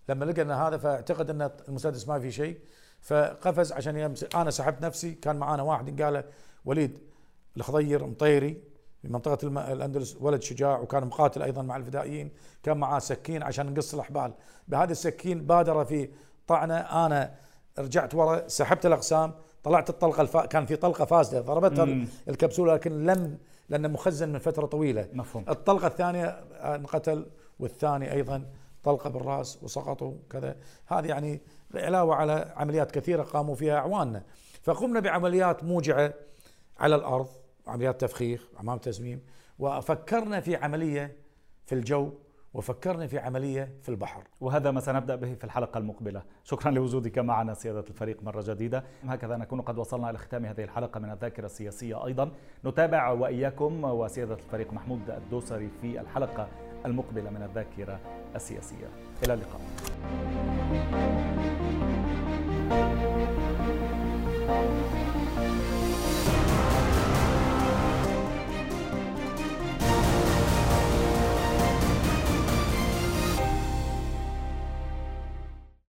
لما 0.10 0.26
لقى 0.26 0.41
إن 0.41 0.52
هذا 0.52 0.78
فاعتقد 0.78 1.30
إن 1.30 1.52
المسدس 1.67 2.08
ما 2.08 2.20
في 2.20 2.32
شيء 2.32 2.60
فقفز 3.02 3.72
عشان 3.72 3.98
يمسك 3.98 4.36
أنا 4.36 4.52
سحبت 4.52 4.82
نفسي 4.86 5.12
كان 5.12 5.36
معانا 5.36 5.63
واحد 5.63 6.02
قال 6.02 6.24
وليد 6.65 7.00
الخضير 7.58 8.06
مطيري 8.06 8.62
في 9.02 9.08
منطقة 9.08 9.48
الأندلس 9.74 10.17
ولد 10.20 10.41
شجاع 10.41 10.80
وكان 10.80 11.06
مقاتل 11.06 11.41
أيضا 11.41 11.62
مع 11.62 11.76
الفدائيين 11.78 12.32
كان 12.63 12.78
معاه 12.78 13.00
سكين 13.00 13.43
عشان 13.43 13.74
نقص 13.74 13.93
الأحبال. 13.93 14.34
بهذه 14.67 14.91
السكين 14.91 15.46
بادر 15.46 15.86
في 15.86 16.10
طعنة 16.48 16.78
أنا 16.78 17.36
رجعت 17.80 18.15
ورا 18.15 18.48
سحبت 18.48 18.86
الأقسام 18.86 19.34
طلعت 19.63 19.89
الطلقة 19.89 20.22
الف... 20.22 20.38
كان 20.38 20.65
في 20.65 20.76
طلقة 20.76 21.06
فاسدة 21.06 21.41
ضربتها 21.41 22.06
الكبسولة 22.30 22.74
لكن 22.74 23.06
لم 23.06 23.38
لأنه 23.70 23.88
مخزن 23.88 24.30
من 24.30 24.39
فترة 24.39 24.65
طويلة. 24.65 25.10
مفهوم. 25.13 25.46
الطلقة 25.50 25.88
الثانية 25.88 26.26
انقتل 26.76 27.26
والثاني 27.60 28.13
أيضا 28.13 28.46
طلقة 28.88 29.10
بالرأس 29.10 29.63
وسقطوا 29.63 30.13
كذا 30.30 30.56
هذه 30.88 31.08
يعني 31.08 31.41
علاوة 31.76 32.15
على 32.15 32.54
عمليات 32.56 32.91
كثيرة 32.91 33.23
قاموا 33.23 33.56
فيها 33.56 33.78
أعواننا. 33.78 34.23
فقمنا 34.62 35.00
بعمليات 35.00 35.63
موجعة 35.63 36.13
على 36.80 36.95
الأرض 36.95 37.28
عمليات 37.67 38.02
تفخيخ 38.02 38.47
أمام 38.60 38.78
تسميم 38.78 39.21
وفكرنا 39.60 40.39
في 40.39 40.56
عملية 40.56 41.15
في 41.65 41.76
الجو 41.76 42.12
وفكرنا 42.54 43.08
في 43.08 43.19
عملية 43.19 43.73
في 43.82 43.89
البحر. 43.89 44.23
وهذا 44.41 44.71
ما 44.71 44.80
سنبدأ 44.80 45.15
به 45.15 45.34
في 45.34 45.43
الحلقة 45.43 45.78
المقبلة. 45.78 46.23
شكرا 46.43 46.71
لوجودك 46.71 47.19
معنا 47.19 47.54
سيادة 47.54 47.86
الفريق 47.89 48.23
مرة 48.23 48.41
جديدة. 48.41 48.84
هكذا 49.04 49.38
نكون 49.38 49.62
قد 49.62 49.78
وصلنا 49.78 50.10
إلى 50.10 50.17
ختام 50.17 50.45
هذه 50.45 50.63
الحلقة 50.63 51.00
من 51.00 51.12
الذاكرة 51.12 51.45
السياسية 51.45 52.06
أيضا. 52.06 52.32
نتابع 52.65 53.12
وإياكم 53.12 53.84
وسيادة 53.84 54.34
الفريق 54.34 54.73
محمود 54.73 55.10
الدوسري 55.10 55.69
في 55.82 56.00
الحلقة 56.02 56.47
المقبلة 56.88 57.30
من 57.30 57.43
الذاكرة 57.43 58.00
السياسية. 58.36 58.88
إلى 59.23 59.34
اللقاء. 59.34 59.62